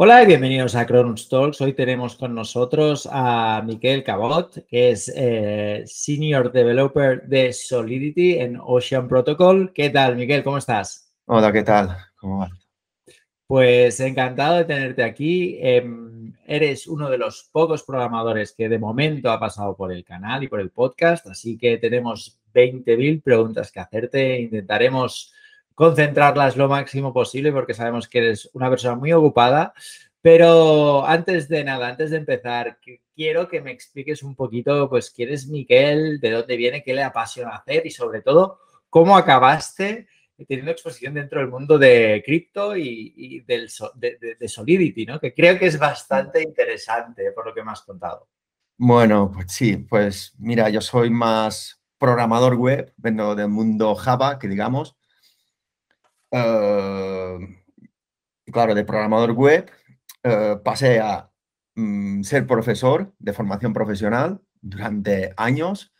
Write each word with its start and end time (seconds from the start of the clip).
Hola 0.00 0.22
y 0.22 0.26
bienvenidos 0.26 0.76
a 0.76 0.86
Cronus 0.86 1.28
Talks. 1.28 1.60
Hoy 1.60 1.72
tenemos 1.72 2.14
con 2.14 2.32
nosotros 2.32 3.08
a 3.10 3.60
Miquel 3.66 4.04
Cabot, 4.04 4.64
que 4.68 4.92
es 4.92 5.12
eh, 5.12 5.82
Senior 5.86 6.52
Developer 6.52 7.22
de 7.22 7.52
Solidity 7.52 8.38
en 8.38 8.60
Ocean 8.62 9.08
Protocol. 9.08 9.72
¿Qué 9.74 9.90
tal, 9.90 10.14
Miquel? 10.14 10.44
¿Cómo 10.44 10.58
estás? 10.58 11.12
Hola, 11.26 11.50
¿qué 11.50 11.64
tal? 11.64 11.96
¿Cómo 12.14 12.38
vas? 12.38 12.52
Pues 13.48 13.98
encantado 13.98 14.58
de 14.58 14.66
tenerte 14.66 15.02
aquí. 15.02 15.58
Em, 15.60 16.32
eres 16.46 16.86
uno 16.86 17.10
de 17.10 17.18
los 17.18 17.48
pocos 17.50 17.82
programadores 17.82 18.52
que 18.52 18.68
de 18.68 18.78
momento 18.78 19.32
ha 19.32 19.40
pasado 19.40 19.76
por 19.76 19.90
el 19.90 20.04
canal 20.04 20.44
y 20.44 20.48
por 20.48 20.60
el 20.60 20.70
podcast, 20.70 21.26
así 21.26 21.58
que 21.58 21.76
tenemos 21.76 22.38
20.000 22.54 23.20
preguntas 23.20 23.72
que 23.72 23.80
hacerte. 23.80 24.42
Intentaremos 24.42 25.32
concentrarlas 25.78 26.56
lo 26.56 26.66
máximo 26.66 27.12
posible 27.12 27.52
porque 27.52 27.72
sabemos 27.72 28.08
que 28.08 28.18
eres 28.18 28.50
una 28.52 28.68
persona 28.68 28.96
muy 28.96 29.12
ocupada. 29.12 29.72
Pero 30.20 31.06
antes 31.06 31.48
de 31.48 31.62
nada, 31.62 31.86
antes 31.86 32.10
de 32.10 32.16
empezar, 32.16 32.80
quiero 33.14 33.46
que 33.48 33.60
me 33.60 33.70
expliques 33.70 34.24
un 34.24 34.34
poquito, 34.34 34.88
pues, 34.90 35.12
quién 35.12 35.28
es 35.32 35.46
Miquel, 35.46 36.18
de 36.18 36.32
dónde 36.32 36.56
viene, 36.56 36.82
qué 36.82 36.94
le 36.94 37.04
apasiona 37.04 37.50
hacer 37.50 37.86
y 37.86 37.92
sobre 37.92 38.22
todo, 38.22 38.58
cómo 38.90 39.16
acabaste 39.16 40.08
teniendo 40.48 40.72
exposición 40.72 41.14
dentro 41.14 41.38
del 41.38 41.48
mundo 41.48 41.78
de 41.78 42.24
cripto 42.26 42.76
y, 42.76 43.44
del, 43.46 43.70
de, 43.94 44.48
Solidity, 44.48 45.06
¿no? 45.06 45.20
Que 45.20 45.32
creo 45.32 45.56
que 45.60 45.66
es 45.66 45.78
bastante 45.78 46.42
interesante 46.42 47.30
por 47.30 47.46
lo 47.46 47.54
que 47.54 47.62
me 47.62 47.70
has 47.70 47.82
contado. 47.82 48.26
Bueno, 48.76 49.30
pues 49.32 49.52
sí, 49.52 49.76
pues 49.76 50.34
mira, 50.38 50.70
yo 50.70 50.80
soy 50.80 51.08
más 51.08 51.80
programador 51.98 52.56
web, 52.56 52.92
vengo 52.96 53.36
del 53.36 53.48
mundo 53.48 53.94
Java, 53.94 54.40
que 54.40 54.48
digamos, 54.48 54.97
eh, 56.30 57.38
claro, 58.52 58.74
de 58.74 58.84
programador 58.84 59.32
web 59.32 59.70
eh, 60.22 60.56
pasé 60.62 61.00
a 61.00 61.30
mm, 61.74 62.22
ser 62.22 62.46
profesor 62.46 63.12
de 63.18 63.32
formación 63.32 63.72
profesional 63.72 64.40
durante 64.60 65.32
años. 65.36 65.92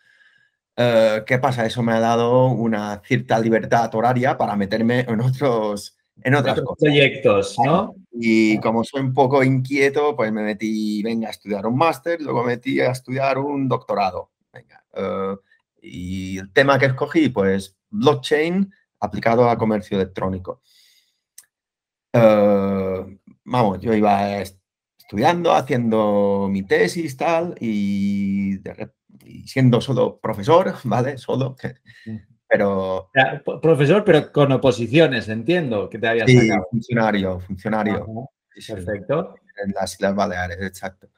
Eh, 0.77 1.23
¿Qué 1.27 1.39
pasa? 1.39 1.67
Eso 1.67 1.83
me 1.83 1.93
ha 1.93 2.01
dado 2.01 2.47
una 2.47 3.01
cierta 3.05 3.39
libertad 3.39 3.93
horaria 3.95 4.37
para 4.37 4.55
meterme 4.57 5.01
en 5.01 5.21
otros, 5.21 5.97
en 6.23 6.35
otras 6.35 6.61
proyectos, 6.79 7.57
¿no? 7.65 7.95
Y 8.13 8.59
como 8.61 8.85
soy 8.85 9.01
un 9.01 9.15
poco 9.15 9.43
inquieto, 9.43 10.15
pues 10.15 10.33
me 10.33 10.43
metí, 10.43 11.03
venga, 11.03 11.29
a 11.29 11.31
estudiar 11.31 11.67
un 11.67 11.77
máster, 11.77 12.21
luego 12.21 12.43
me 12.43 12.55
metí 12.55 12.81
a 12.81 12.91
estudiar 12.91 13.39
un 13.39 13.69
doctorado. 13.69 14.31
Venga. 14.53 14.83
y 15.81 16.39
el 16.39 16.53
tema 16.53 16.79
que 16.79 16.87
escogí, 16.87 17.29
pues 17.29 17.77
blockchain 17.91 18.73
aplicado 19.01 19.49
a 19.49 19.57
comercio 19.57 19.97
electrónico. 19.97 20.63
Eh, 22.13 23.19
vamos, 23.45 23.79
yo 23.81 23.95
iba 23.95 24.39
estudiando, 24.41 25.53
haciendo 25.53 26.49
mi 26.51 26.63
tesis, 26.65 27.17
tal, 27.17 27.55
y, 27.61 28.59
siendo 29.47 29.81
solo 29.81 30.19
profesor, 30.19 30.75
¿vale? 30.85 31.19
Solo, 31.19 31.57
pero... 32.49 33.11
Profesor, 33.63 34.05
pero 34.05 34.33
con 34.33 34.53
oposiciones, 34.53 35.29
entiendo, 35.29 35.89
que 35.89 35.99
te 35.99 36.09
habías 36.09 36.31
sí, 36.31 36.51
funcionario, 36.71 37.41
funcionario. 37.41 38.07
perfecto. 38.67 39.35
En 39.65 39.73
las 39.73 39.95
Islas 39.95 40.15
Baleares, 40.15 40.61
exacto. 40.63 41.09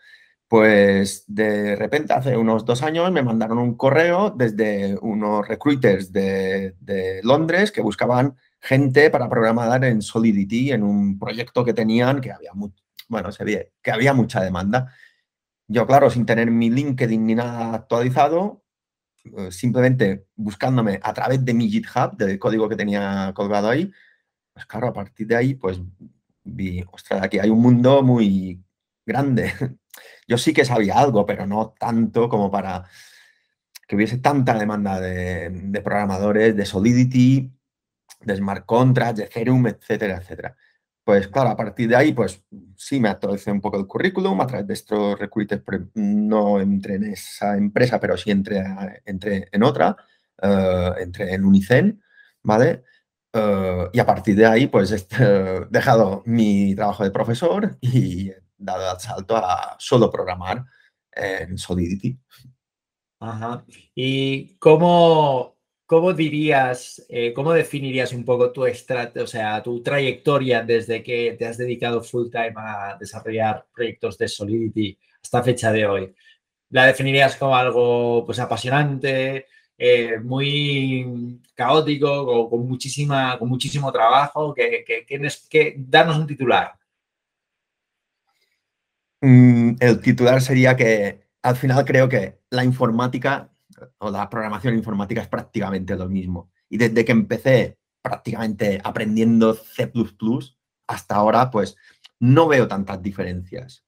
Pues 0.50 1.22
de 1.28 1.76
repente 1.76 2.12
hace 2.12 2.36
unos 2.36 2.64
dos 2.64 2.82
años 2.82 3.12
me 3.12 3.22
mandaron 3.22 3.58
un 3.58 3.76
correo 3.76 4.30
desde 4.30 4.98
unos 5.00 5.46
recruiters 5.46 6.12
de, 6.12 6.74
Londres 7.22 7.70
que 7.70 7.80
buscaban 7.80 8.36
gente 8.60 9.10
para 9.10 9.28
programar 9.28 9.84
en 9.84 10.02
Solidity 10.02 10.72
en 10.72 10.82
un 10.82 11.20
proyecto 11.20 11.64
que 11.64 11.72
tenían 11.72 12.20
que 12.20 12.32
había, 12.32 12.50
bueno, 13.08 13.30
que 13.80 13.90
había 13.92 14.12
mucha 14.12 14.42
demanda. 14.42 14.92
Yo, 15.68 15.86
claro, 15.86 16.10
sin 16.10 16.26
tener 16.26 16.50
mi 16.50 16.68
LinkedIn 16.68 17.26
ni 17.26 17.36
nada 17.36 17.72
actualizado, 17.72 18.64
eh, 19.22 19.52
simplemente 19.52 20.26
buscándome 20.34 20.98
a 21.00 21.14
través 21.14 21.44
de 21.44 21.54
mi 21.54 21.70
GitHub, 21.70 22.16
del 22.16 22.40
código 22.40 22.68
que 22.68 22.74
tenía 22.74 23.32
colgado 23.36 23.68
ahí, 23.68 23.92
pues 24.52 24.66
claro, 24.66 24.88
a 24.88 24.92
partir 24.92 25.28
de 25.28 25.36
ahí, 25.36 25.54
pues 25.54 25.80
vi, 26.42 26.84
ostras, 26.90 27.22
aquí 27.22 27.38
hay 27.38 27.50
un 27.50 27.62
mundo 27.62 28.02
muy 28.02 28.60
grande 29.06 29.52
yo 30.26 30.38
sí 30.38 30.52
que 30.52 30.64
sabía 30.64 30.98
algo, 30.98 31.26
pero 31.26 31.46
no 31.46 31.74
tanto 31.78 32.28
como 32.28 32.50
para 32.50 32.84
que 33.86 33.96
hubiese 33.96 34.18
tanta 34.18 34.58
demanda 34.58 35.00
de, 35.00 35.80
programadores, 35.82 36.56
de 36.56 36.66
Solidity, 36.66 37.52
de 38.20 38.36
smart 38.36 38.64
contracts, 38.66 39.18
de 39.18 39.24
Ethereum, 39.24 39.66
etcétera, 39.66 40.18
etcétera. 40.18 40.56
Pues 41.02 41.28
claro, 41.28 41.50
a 41.50 41.56
partir 41.56 41.88
de 41.88 41.96
ahí, 41.96 42.12
pues 42.12 42.44
sí 42.76 43.00
me 43.00 43.08
actualicé 43.08 43.50
un 43.50 43.60
poco 43.60 43.78
el 43.78 43.86
currículum 43.86 44.40
a 44.40 44.46
través 44.46 44.66
de 44.66 44.74
estos 44.74 45.18
recruiters, 45.18 45.62
no 45.94 46.60
entré 46.60 46.96
en 46.96 47.04
esa 47.04 47.56
empresa, 47.56 47.98
pero 47.98 48.16
sí 48.16 48.30
entré, 48.30 48.62
en 49.04 49.62
otra, 49.62 49.96
uh, 50.42 51.00
entré 51.00 51.34
en 51.34 51.44
Unicen, 51.44 52.02
¿vale? 52.42 52.84
Eh, 53.32 53.88
y 53.92 53.98
a 53.98 54.06
partir 54.06 54.36
de 54.36 54.46
ahí, 54.46 54.66
pues 54.66 54.92
he 55.18 55.66
dejado 55.70 56.22
mi 56.26 56.74
trabajo 56.74 57.04
de 57.04 57.10
profesor 57.10 57.76
y 57.80 58.30
dado 58.60 58.94
el 58.94 59.00
salto 59.00 59.36
a 59.36 59.76
solo 59.78 60.10
programar 60.10 60.64
en 61.12 61.58
Solidity. 61.58 62.16
Ajá. 63.20 63.64
¿Y 63.94 64.56
cómo, 64.58 65.58
cómo 65.86 66.12
dirías, 66.12 67.04
eh, 67.08 67.32
cómo 67.34 67.52
definirías 67.52 68.12
un 68.12 68.24
poco 68.24 68.52
tu 68.52 68.64
o 68.64 69.26
sea, 69.26 69.62
tu 69.62 69.82
trayectoria 69.82 70.62
desde 70.62 71.02
que 71.02 71.36
te 71.38 71.46
has 71.46 71.58
dedicado 71.58 72.02
full 72.02 72.30
time 72.30 72.54
a 72.56 72.96
desarrollar 72.98 73.66
proyectos 73.74 74.16
de 74.16 74.28
Solidity 74.28 74.98
hasta 75.22 75.42
fecha 75.42 75.72
de 75.72 75.86
hoy? 75.86 76.14
¿La 76.70 76.86
definirías 76.86 77.36
como 77.36 77.56
algo 77.56 78.24
pues 78.24 78.38
apasionante, 78.38 79.46
eh, 79.76 80.18
muy 80.22 81.40
caótico, 81.54 82.48
con, 82.48 82.66
muchísima, 82.68 83.38
con 83.38 83.48
muchísimo 83.48 83.92
trabajo? 83.92 84.54
Que, 84.54 84.84
que, 84.86 85.04
que, 85.04 85.74
darnos 85.78 86.16
un 86.18 86.26
titular. 86.26 86.72
Mm, 89.20 89.76
el 89.80 90.00
titular 90.00 90.40
sería 90.40 90.76
que 90.76 91.28
al 91.42 91.56
final 91.56 91.84
creo 91.84 92.08
que 92.08 92.40
la 92.50 92.64
informática 92.64 93.50
o 93.98 94.10
la 94.10 94.28
programación 94.28 94.74
informática 94.74 95.22
es 95.22 95.28
prácticamente 95.28 95.96
lo 95.96 96.08
mismo. 96.08 96.50
Y 96.68 96.78
desde 96.78 97.04
que 97.04 97.12
empecé 97.12 97.78
prácticamente 98.02 98.80
aprendiendo 98.82 99.54
C++ 99.54 99.90
hasta 100.86 101.14
ahora, 101.14 101.50
pues 101.50 101.76
no 102.18 102.48
veo 102.48 102.68
tantas 102.68 103.02
diferencias. 103.02 103.84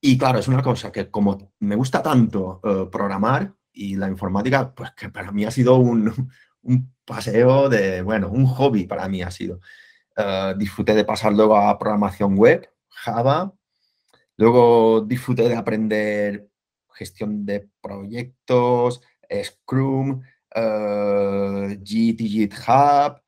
Y 0.00 0.18
claro, 0.18 0.38
es 0.38 0.48
una 0.48 0.62
cosa 0.62 0.92
que 0.92 1.10
como 1.10 1.52
me 1.60 1.76
gusta 1.76 2.02
tanto 2.02 2.60
eh, 2.64 2.88
programar 2.90 3.54
y 3.72 3.96
la 3.96 4.08
informática, 4.08 4.74
pues 4.74 4.92
que 4.92 5.10
para 5.10 5.32
mí 5.32 5.44
ha 5.44 5.50
sido 5.50 5.76
un, 5.76 6.30
paseo 7.04 7.68
de, 7.68 8.02
bueno, 8.02 8.28
un 8.28 8.46
hobby 8.46 8.86
para 8.86 9.08
mí 9.08 9.22
ha 9.22 9.30
sido. 9.30 9.60
Eh, 10.16 10.54
disfruté 10.56 10.94
de 10.94 11.04
pasar 11.04 11.32
luego 11.32 11.56
a 11.56 11.78
programación 11.78 12.36
web, 12.36 12.68
Java, 12.88 13.52
Luego 14.36 15.00
disfruté 15.00 15.48
de 15.48 15.56
aprender 15.56 16.48
gestión 16.96 17.44
de 17.46 17.68
proyectos, 17.80 19.02
Scrum, 19.44 20.22
uh, 20.54 21.68
Git 21.82 22.20
y 22.20 22.28
GitHub. 22.28 23.20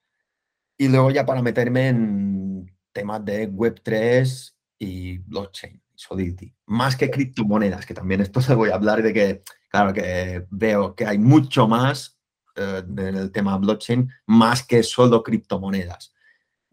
Y 0.76 0.88
luego 0.88 1.10
ya 1.10 1.26
para 1.26 1.42
meterme 1.42 1.88
en 1.88 2.76
temas 2.92 3.24
de 3.24 3.50
Web3 3.50 4.54
y 4.78 5.19
blockchain, 5.19 5.82
Solidity. 5.94 6.54
Más 6.66 6.96
que 6.96 7.10
criptomonedas, 7.10 7.84
que 7.84 7.94
también 7.94 8.20
esto 8.20 8.40
se 8.40 8.54
voy 8.54 8.70
a 8.70 8.76
hablar 8.76 9.02
de 9.02 9.12
que, 9.12 9.42
claro, 9.70 9.92
que 9.92 10.46
veo 10.50 10.94
que 10.94 11.06
hay 11.06 11.19
mucho 11.19 11.66
más 11.66 12.19
uh, 12.56 13.00
en 13.00 13.16
el 13.16 13.32
tema 13.32 13.56
blockchain, 13.58 14.08
más 14.26 14.64
que 14.64 14.82
solo 14.82 15.22
criptomonedas. 15.22 16.14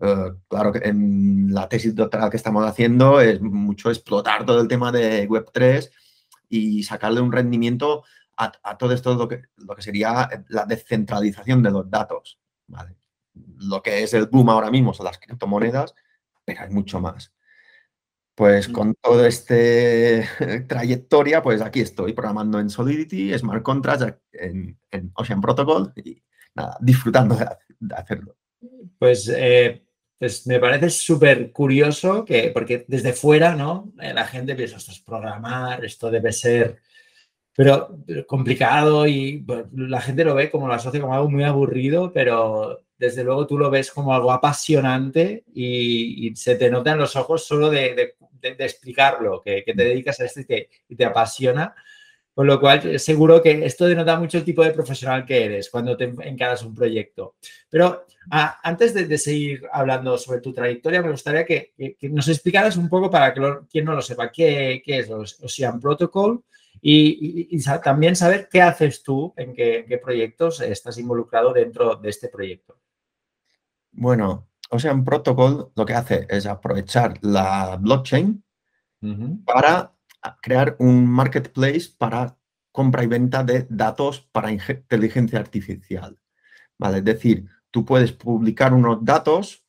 Eh, 0.02 0.32
claro 0.48 0.74
que 0.74 0.80
en 0.80 1.54
la 1.54 1.70
tesis 1.70 1.96
doctoral 1.96 2.30
que 2.30 2.38
estamos 2.38 2.66
haciendo 2.66 3.22
es 3.22 3.42
mucho 3.42 3.90
explotar 3.90 4.46
todo 4.46 4.62
el 4.62 4.68
tema 4.68 4.92
de 4.92 5.28
Web3 5.30 5.90
y 6.50 6.84
sacarle 6.84 7.22
un 7.22 7.32
rendimiento 7.32 8.04
a, 8.38 8.78
todo 8.78 8.92
esto, 8.92 9.16
lo 9.16 9.28
que, 9.28 9.44
lo 9.56 9.76
que 9.76 9.82
sería 9.82 10.30
la 10.50 10.66
descentralización 10.66 11.64
de 11.64 11.72
los 11.72 11.90
datos. 11.90 12.38
Lo 13.60 13.82
que 13.82 14.04
es 14.04 14.14
el 14.14 14.28
boom 14.28 14.50
ahora 14.50 14.70
mismo 14.70 14.94
son 14.94 15.06
las 15.06 15.20
criptomonedas, 15.20 15.96
pero 16.44 16.62
hay 16.62 16.70
mucho 16.70 17.00
más. 17.00 17.34
Pues 18.36 18.68
con 18.68 18.96
toda 18.96 19.28
esta 19.28 19.56
trayectoria, 20.68 21.42
pues 21.42 21.62
aquí 21.62 21.80
estoy 21.80 22.12
programando 22.12 22.60
en 22.60 22.70
Solidity, 22.70 23.38
Smart 23.38 23.64
Contracts, 23.64 24.20
en, 24.34 24.78
Ocean 25.14 25.40
Protocol 25.40 25.94
y 25.96 26.22
nada, 26.54 26.78
disfrutando 26.82 27.36
de, 27.36 27.48
hacerlo. 27.96 28.36
Pues 29.00 29.30
eh, 29.34 29.85
pues 30.25 30.48
me 30.48 30.60
parece 30.60 30.89
súper 30.89 31.51
curioso 31.51 32.25
que, 32.25 32.50
porque 32.50 32.83
desde 32.88 33.13
fuera, 33.13 33.54
¿no? 33.54 33.94
Eh, 34.01 34.12
la 34.12 34.25
gente 34.25 34.56
piensa, 34.56 34.77
esto 34.77 34.92
es 34.92 35.00
programar, 35.00 35.86
esto 35.86 36.10
debe 36.10 36.31
ser 36.33 36.81
pero 37.56 37.95
complicado 38.27 39.06
y 39.06 39.45
la 39.75 40.01
gente 40.01 40.25
lo 40.25 40.33
ve 40.33 40.50
como 40.50 40.68
lo 40.68 40.74
asocia 40.74 41.00
como 41.00 41.13
algo 41.13 41.30
muy 41.30 41.44
aburrido, 41.44 42.12
pero 42.12 42.81
desde 42.98 43.24
luego 43.24 43.45
tú 43.45 43.60
lo 43.60 43.69
ves 43.69 43.92
como 43.92 44.16
algo 44.16 44.31
apasionante 44.31 45.44
y, 45.54 46.36
se 46.36 46.56
te 46.56 46.72
nota 46.72 46.94
en 46.94 46.98
los 46.98 47.16
ojos 47.16 47.45
solo 47.45 47.69
de, 47.69 48.16
explicarlo, 48.42 49.44
que, 49.44 49.62
te 49.63 49.74
dedicas 49.75 50.19
a 50.22 50.25
esto 50.25 50.42
y 50.42 50.68
y 50.89 50.95
te 50.95 51.06
apasiona. 51.06 51.75
Con 52.36 52.48
lo 52.48 52.60
cual, 52.60 53.00
seguro 53.00 53.42
que 53.42 53.66
esto 53.66 53.86
denota 53.86 54.20
mucho 54.20 54.38
el 54.38 54.44
tipo 54.44 54.62
de 54.62 54.74
profesional 54.74 55.26
que 55.26 55.46
eres 55.46 55.70
cuando 55.70 55.96
te 55.96 56.04
encaras 56.04 56.64
un 56.64 56.76
proyecto. 56.76 57.36
Pero 57.70 58.06
antes 58.30 58.94
de, 58.94 59.18
seguir 59.18 59.66
hablando 59.72 60.18
sobre 60.18 60.42
tu 60.42 60.52
trayectoria, 60.52 61.02
me 61.02 61.12
gustaría 61.12 61.46
que, 61.46 61.74
nos 62.02 62.28
explicaras 62.28 62.76
un 62.76 62.90
poco 62.90 63.10
para 63.10 63.34
que 63.34 63.42
quien 63.72 63.86
no 63.86 63.94
lo 63.94 64.02
sepa, 64.02 64.34
qué, 64.34 64.84
es 64.86 65.10
Ocean 65.10 65.80
Protocol 65.80 66.44
y, 66.82 67.58
también 67.82 68.18
saber 68.18 68.50
qué 68.52 68.62
haces 68.62 69.02
tú, 69.02 69.34
en 69.38 69.54
qué, 69.54 70.00
proyectos 70.04 70.60
estás 70.60 70.98
involucrado 70.98 71.54
dentro 71.54 71.96
de 71.96 72.10
este 72.10 72.28
proyecto. 72.28 72.78
Bueno, 73.94 74.50
Ocean 74.70 75.06
Protocol 75.06 75.72
lo 75.74 75.86
que 75.86 75.94
hace 75.94 76.28
es 76.30 76.46
aprovechar 76.46 77.18
la 77.22 77.78
blockchain 77.80 78.44
para 79.46 79.95
crear 80.42 80.75
un 80.80 81.07
marketplace 81.07 81.89
para 81.98 82.38
compra 82.72 83.04
y 83.04 83.07
venta 83.07 83.44
de 83.44 83.66
datos 83.69 84.22
para 84.31 84.51
inteligencia 84.51 85.39
artificial. 85.39 86.19
¿Vale? 86.77 86.98
Es 86.98 87.06
decir, 87.06 87.48
tú 87.72 87.86
puedes 87.86 88.12
publicar 88.12 88.74
unos 88.74 89.04
datos 89.04 89.66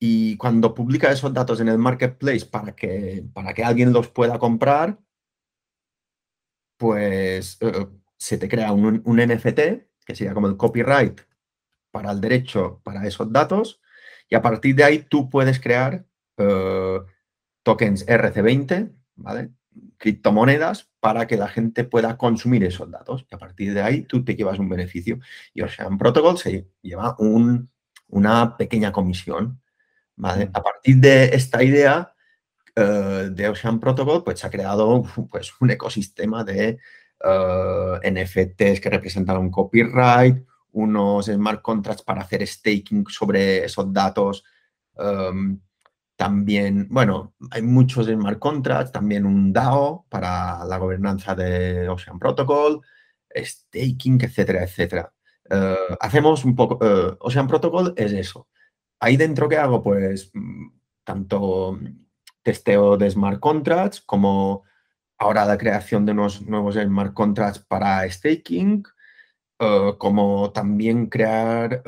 y 0.00 0.36
cuando 0.36 0.74
publica 0.74 1.10
esos 1.10 1.34
datos 1.34 1.60
en 1.60 1.68
el 1.68 1.78
marketplace 1.78 2.46
para 2.46 2.74
que, 2.74 3.24
para 3.34 3.52
que 3.52 3.64
alguien 3.64 3.92
los 3.92 4.08
pueda 4.08 4.38
comprar, 4.38 4.98
pues 6.76 7.58
eh, 7.60 7.88
se 8.16 8.38
te 8.38 8.48
crea 8.48 8.72
un, 8.72 9.02
NFT, 9.04 9.60
que 10.06 10.14
sería 10.14 10.34
como 10.34 10.46
el 10.46 10.56
copyright 10.56 11.20
para 11.90 12.12
el 12.12 12.20
derecho 12.20 12.80
para 12.84 13.06
esos 13.06 13.32
datos, 13.32 13.80
y 14.28 14.36
a 14.36 14.42
partir 14.42 14.76
de 14.76 14.84
ahí 14.84 14.98
tú 15.00 15.28
puedes 15.28 15.58
crear 15.58 16.06
eh, 16.36 17.00
tokens 17.68 18.06
RC20, 18.06 18.90
¿vale? 19.16 19.50
criptomonedas 19.98 20.88
para 21.00 21.26
que 21.26 21.36
la 21.36 21.48
gente 21.48 21.84
pueda 21.84 22.16
consumir 22.16 22.64
esos 22.64 22.90
datos 22.90 23.26
y 23.30 23.34
a 23.34 23.38
partir 23.38 23.74
de 23.74 23.82
ahí 23.82 24.02
tú 24.04 24.24
te 24.24 24.34
llevas 24.34 24.58
un 24.58 24.70
beneficio. 24.70 25.18
Y 25.52 25.60
Ocean 25.60 25.98
Protocol 25.98 26.38
se 26.38 26.66
lleva 26.80 27.14
una 27.18 28.56
pequeña 28.56 28.90
comisión. 28.90 29.60
¿vale? 30.16 30.46
Mm. 30.46 30.50
A 30.54 30.62
partir 30.62 30.96
de 30.96 31.24
esta 31.26 31.62
idea 31.62 32.14
eh, 32.74 33.28
de 33.32 33.48
Ocean 33.50 33.78
Protocol, 33.78 34.24
pues 34.24 34.40
se 34.40 34.46
ha 34.46 34.50
creado 34.50 35.04
pues, 35.30 35.52
un 35.60 35.70
ecosistema 35.70 36.44
de 36.44 36.78
eh, 37.22 38.10
NFTs 38.10 38.80
que 38.80 38.88
representan 38.88 39.36
un 39.36 39.50
copyright, 39.50 40.42
unos 40.72 41.26
smart 41.26 41.60
contracts 41.60 42.02
para 42.02 42.22
hacer 42.22 42.46
staking 42.46 43.04
sobre 43.08 43.66
esos 43.66 43.92
datos. 43.92 44.42
Um, 44.94 45.60
también, 46.18 46.88
bueno, 46.90 47.32
hay 47.52 47.62
muchos 47.62 48.08
smart 48.08 48.40
contracts, 48.40 48.90
también 48.90 49.24
un 49.24 49.52
DAO 49.52 50.04
para 50.08 50.64
la 50.64 50.76
gobernanza 50.76 51.36
de 51.36 51.88
Ocean 51.88 52.18
Protocol, 52.18 52.80
staking, 53.32 54.20
etcétera, 54.24 54.64
etcétera. 54.64 55.12
Eh, 55.48 55.76
hacemos 56.00 56.44
un 56.44 56.56
poco, 56.56 56.84
uh, 56.84 57.16
Ocean 57.20 57.46
Protocol 57.46 57.94
es 57.96 58.12
eso. 58.12 58.48
Ahí 58.98 59.16
dentro, 59.16 59.48
¿qué 59.48 59.58
hago? 59.58 59.80
Pues 59.80 60.32
mm, 60.34 60.66
tanto 61.04 61.78
testeo 62.42 62.96
de 62.96 63.10
smart 63.10 63.38
contracts 63.38 64.00
como 64.00 64.64
ahora 65.18 65.44
la 65.46 65.56
creación 65.56 66.04
de 66.04 66.12
unos 66.12 66.42
nuevos 66.42 66.74
smart 66.74 67.14
contracts 67.14 67.60
para 67.60 68.10
staking, 68.10 68.82
eh, 69.60 69.94
como 69.98 70.50
también 70.50 71.06
crear 71.06 71.80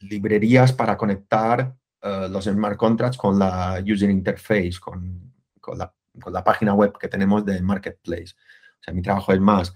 librerías 0.00 0.72
para 0.72 0.96
conectar 0.96 1.74
eh, 2.02 2.28
los 2.30 2.44
smart 2.44 2.76
contracts 2.76 3.16
con 3.16 3.38
la 3.38 3.82
user 3.84 4.10
interface, 4.10 4.74
con, 4.80 5.32
la, 5.76 6.44
página 6.44 6.74
web 6.74 6.96
que 6.98 7.08
tenemos 7.08 7.44
de 7.44 7.60
Marketplace. 7.62 8.34
O 8.80 8.82
sea, 8.82 8.94
mi 8.94 9.02
trabajo 9.02 9.32
es 9.32 9.40
más, 9.40 9.74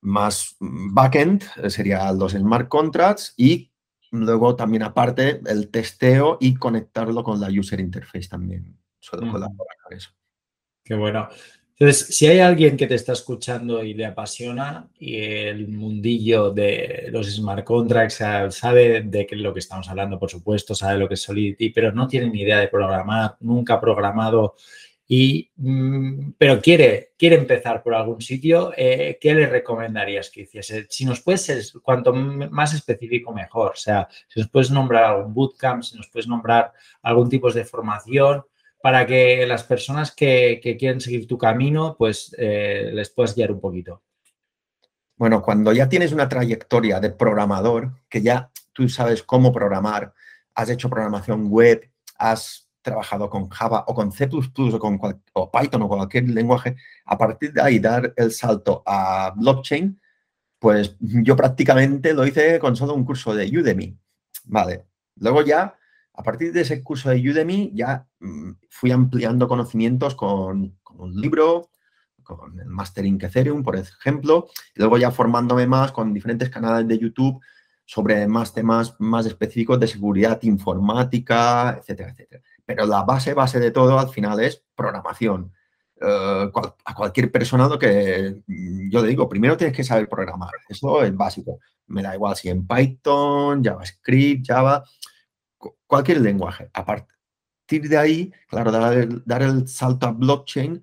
más 0.00 0.56
backend, 0.60 1.44
eh, 1.56 1.70
serían 1.70 2.18
los 2.18 2.32
smart 2.32 2.68
contracts 2.68 3.34
y 3.36 3.70
luego 4.10 4.56
también 4.56 4.82
aparte 4.82 5.40
el 5.46 5.70
testeo 5.70 6.38
y 6.40 6.54
conectarlo 6.54 7.22
con 7.22 7.40
la 7.40 7.48
user 7.48 7.80
interface 7.80 8.28
también. 8.28 8.78
Suelo 8.98 9.30
colaborar 9.30 9.76
con 9.82 9.96
eso. 9.96 10.10
Qué 10.84 10.94
bueno. 10.94 11.28
Entonces, 11.78 12.14
si 12.16 12.26
hay 12.26 12.38
alguien 12.38 12.76
que 12.76 12.86
te 12.86 12.94
está 12.94 13.12
escuchando 13.12 13.82
y 13.82 13.94
le 13.94 14.06
apasiona 14.06 14.88
y 14.98 15.16
el 15.16 15.68
mundillo 15.68 16.50
de 16.50 17.08
los 17.10 17.28
smart 17.28 17.64
contracts 17.64 18.22
sabe 18.50 19.02
de 19.02 19.26
lo 19.32 19.52
que 19.52 19.60
estamos 19.60 19.88
hablando, 19.88 20.18
por 20.18 20.30
supuesto, 20.30 20.74
sabe 20.74 20.98
lo 20.98 21.08
que 21.08 21.14
es 21.14 21.22
Solidity, 21.22 21.70
pero 21.70 21.90
no 21.90 22.06
tiene 22.06 22.30
ni 22.30 22.42
idea 22.42 22.60
de 22.60 22.68
programar, 22.68 23.36
nunca 23.40 23.74
ha 23.74 23.80
programado, 23.80 24.54
y, 25.14 25.50
mm, 25.56 26.32
pero 26.38 26.58
quiere, 26.62 27.12
quiere 27.18 27.36
empezar 27.36 27.82
por 27.82 27.94
algún 27.94 28.22
sitio, 28.22 28.72
eh, 28.74 29.18
¿qué 29.20 29.34
le 29.34 29.46
recomendarías 29.46 30.30
que 30.30 30.42
hiciese? 30.42 30.86
Si 30.88 31.04
nos 31.04 31.20
puedes 31.20 31.42
ser 31.42 31.62
cuanto 31.82 32.14
más 32.14 32.72
específico, 32.72 33.30
mejor. 33.30 33.72
O 33.72 33.76
sea, 33.76 34.08
si 34.28 34.40
nos 34.40 34.48
puedes 34.48 34.70
nombrar 34.70 35.04
algún 35.04 35.34
bootcamp, 35.34 35.82
si 35.82 35.96
nos 35.98 36.08
puedes 36.08 36.26
nombrar 36.26 36.72
algún 37.02 37.28
tipo 37.28 37.52
de 37.52 37.64
formación 37.64 38.42
para 38.82 39.06
que 39.06 39.46
las 39.46 39.62
personas 39.62 40.10
que, 40.10 40.60
quieren 40.78 41.00
seguir 41.00 41.28
tu 41.28 41.38
camino, 41.38 41.94
pues 41.96 42.34
eh, 42.36 42.90
les 42.92 43.10
puedas 43.10 43.34
guiar 43.34 43.52
un 43.52 43.60
poquito. 43.60 44.02
Bueno, 45.16 45.40
cuando 45.40 45.72
ya 45.72 45.88
tienes 45.88 46.10
una 46.12 46.28
trayectoria 46.28 46.98
de 46.98 47.10
programador, 47.10 47.92
que 48.08 48.22
ya 48.22 48.50
tú 48.72 48.88
sabes 48.88 49.22
cómo 49.22 49.52
programar, 49.52 50.12
has 50.54 50.68
hecho 50.68 50.90
programación 50.90 51.46
web, 51.48 51.88
has 52.18 52.68
trabajado 52.82 53.30
con 53.30 53.48
Java 53.48 53.84
o 53.86 53.94
con 53.94 54.10
C++ 54.10 54.28
o 54.28 54.78
con 54.80 55.22
o 55.32 55.52
Python 55.52 55.82
o 55.82 55.88
cualquier 55.88 56.28
lenguaje, 56.28 56.74
a 57.04 57.16
partir 57.16 57.52
de 57.52 57.62
ahí 57.62 57.78
dar 57.78 58.12
el 58.16 58.32
salto 58.32 58.82
a 58.84 59.32
blockchain, 59.36 60.00
pues 60.58 60.96
yo 60.98 61.36
prácticamente 61.36 62.14
lo 62.14 62.26
hice 62.26 62.58
con 62.58 62.74
solo 62.74 62.94
un 62.94 63.04
curso 63.04 63.32
de 63.32 63.46
Udemy. 63.46 63.96
Vale. 64.44 64.86
Luego 65.16 65.42
ya 65.42 65.78
a 66.14 66.22
partir 66.22 66.52
de 66.52 66.60
ese 66.60 66.82
curso 66.82 67.10
de 67.10 67.30
Udemy 67.30 67.72
ya 67.74 68.06
mm, 68.20 68.50
fui 68.68 68.90
ampliando 68.90 69.48
conocimientos 69.48 70.14
con, 70.14 70.78
un 70.94 71.20
libro, 71.20 71.70
con 72.22 72.58
el 72.60 72.66
Mastering 72.66 73.18
Ethereum, 73.22 73.62
por 73.62 73.76
ejemplo, 73.76 74.48
y 74.74 74.80
luego 74.80 74.98
ya 74.98 75.10
formándome 75.10 75.66
más 75.66 75.92
con 75.92 76.12
diferentes 76.12 76.50
canales 76.50 76.86
de 76.86 76.98
YouTube 76.98 77.40
sobre 77.84 78.26
más 78.26 78.52
temas 78.52 78.94
más 79.00 79.26
específicos 79.26 79.80
de 79.80 79.86
seguridad 79.86 80.40
informática, 80.42 81.78
etcétera, 81.78 82.10
etcétera. 82.10 82.42
Pero 82.64 82.86
la 82.86 83.02
base, 83.02 83.34
base 83.34 83.58
de 83.58 83.70
todo 83.70 83.98
al 83.98 84.08
final 84.08 84.40
es 84.40 84.62
programación. 84.74 85.52
Eh, 86.00 86.50
a 86.84 86.94
cualquier 86.94 87.30
persona 87.30 87.68
lo 87.68 87.78
que 87.78 88.42
mm, 88.46 88.90
yo 88.90 89.02
le 89.02 89.08
digo, 89.08 89.28
primero 89.28 89.56
tienes 89.56 89.76
que 89.76 89.84
saber 89.84 90.08
programar. 90.08 90.52
Eso 90.68 91.02
es 91.02 91.16
básico. 91.16 91.58
Me 91.86 92.02
da 92.02 92.14
igual 92.14 92.36
si 92.36 92.48
en 92.48 92.66
Python, 92.66 93.62
JavaScript, 93.62 94.46
Java, 94.46 94.84
cualquier 95.86 96.20
lenguaje. 96.20 96.70
A 96.72 96.84
partir 96.84 97.88
de 97.88 97.96
ahí, 97.96 98.32
claro, 98.48 98.70
dar 98.70 99.42
el, 99.42 99.68
salto 99.68 100.06
a 100.06 100.12
blockchain, 100.12 100.82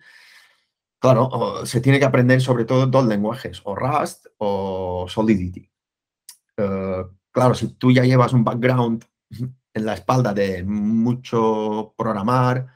claro, 1.00 1.66
se 1.66 1.82
tiene 1.82 2.00
que 2.00 2.06
aprender 2.06 2.42
sobre 2.42 2.66
todo 2.66 2.88
dos 2.88 3.06
lenguajes, 3.06 3.62
o 3.64 3.76
Rust 3.76 4.28
o 4.38 5.06
Solidity. 5.08 5.70
Eh, 6.58 7.06
claro, 7.32 7.54
si 7.54 7.68
tú 7.74 7.92
ya 7.92 8.04
llevas 8.04 8.34
un 8.34 8.44
background 8.44 9.06
en 9.74 9.86
la 9.86 9.94
espalda 9.94 10.34
de 10.34 10.64
mucho 10.64 11.94
programar, 11.98 12.68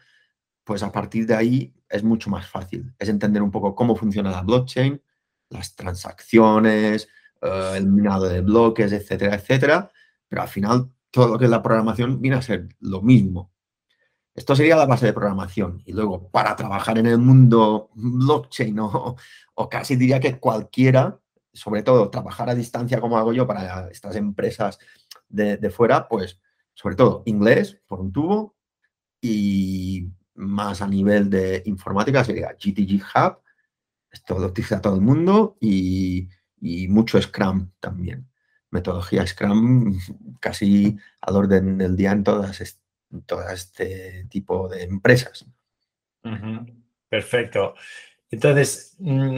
pues 0.64 0.84
a 0.84 0.92
partir 0.92 1.26
de 1.26 1.36
ahí 1.36 1.74
es 1.90 2.04
mucho 2.04 2.30
más 2.30 2.48
fácil. 2.48 2.94
Es 2.98 3.10
entender 3.10 3.42
un 3.42 3.52
poco 3.52 3.76
cómo 3.76 3.96
funciona 3.96 4.32
la 4.32 4.42
blockchain, 4.42 5.02
las 5.50 5.76
transacciones, 5.76 7.10
eh, 7.42 7.74
el 7.76 7.88
minado 7.88 8.28
de 8.28 8.42
bloques, 8.42 8.92
etcétera, 8.92 9.36
etcétera. 9.36 9.92
Pero 10.28 10.42
al 10.42 10.48
final 10.48 10.90
todo 11.14 11.28
lo 11.28 11.38
que 11.38 11.46
es 11.46 11.52
la 11.52 11.62
programación 11.62 12.20
viene 12.20 12.38
a 12.38 12.42
ser 12.42 12.70
lo 12.80 13.04
mismo. 13.04 13.54
Esto 14.34 14.56
sería 14.56 14.76
la 14.76 14.88
base 14.88 15.06
de 15.06 15.14
programación. 15.14 15.84
Y 15.86 15.94
luego, 15.94 16.28
para 16.32 16.56
trabajar 16.56 16.98
en 16.98 17.06
el 17.06 17.20
mundo 17.20 17.92
blockchain 17.94 18.80
o, 18.80 19.16
o 19.54 19.70
casi 19.70 19.96
diría 19.96 20.20
que 20.20 20.40
cualquiera, 20.40 21.20
sobre 21.54 21.84
todo 21.84 22.10
trabajar 22.10 22.50
a 22.50 22.56
distancia 22.56 23.00
como 23.00 23.20
hago 23.20 23.32
yo 23.32 23.46
para 23.46 23.90
estas 23.92 24.16
empresas 24.16 24.80
de, 25.30 25.70
fuera, 25.70 26.08
pues 26.08 26.42
sobre 26.74 26.96
todo 26.96 27.22
inglés 27.28 27.80
por 27.86 28.02
un 28.02 28.12
tubo 28.12 28.56
y 29.22 30.10
más 30.34 30.82
a 30.82 30.88
nivel 30.88 31.30
de 31.30 31.62
informática 31.68 32.24
sería 32.24 32.56
GTG 32.60 33.04
Hub, 33.04 33.38
esto 34.10 34.40
lo 34.40 34.48
utiliza 34.48 34.82
todo 34.82 34.96
el 34.96 35.02
mundo 35.02 35.58
y, 35.60 36.28
y 36.60 36.88
mucho 36.88 37.22
Scrum 37.22 37.70
también 37.80 38.33
metodología 38.74 39.26
Scrum 39.26 39.98
casi 40.40 40.98
al 41.22 41.36
orden 41.36 41.78
del 41.78 41.96
día 41.96 42.12
en 42.12 42.24
todas, 42.24 42.82
todo 43.26 43.48
este 43.50 44.26
tipo 44.30 44.68
de 44.68 44.84
empresas. 44.84 45.46
Perfecto. 47.08 47.76
Entonces, 48.32 48.96
mm, 48.98 49.38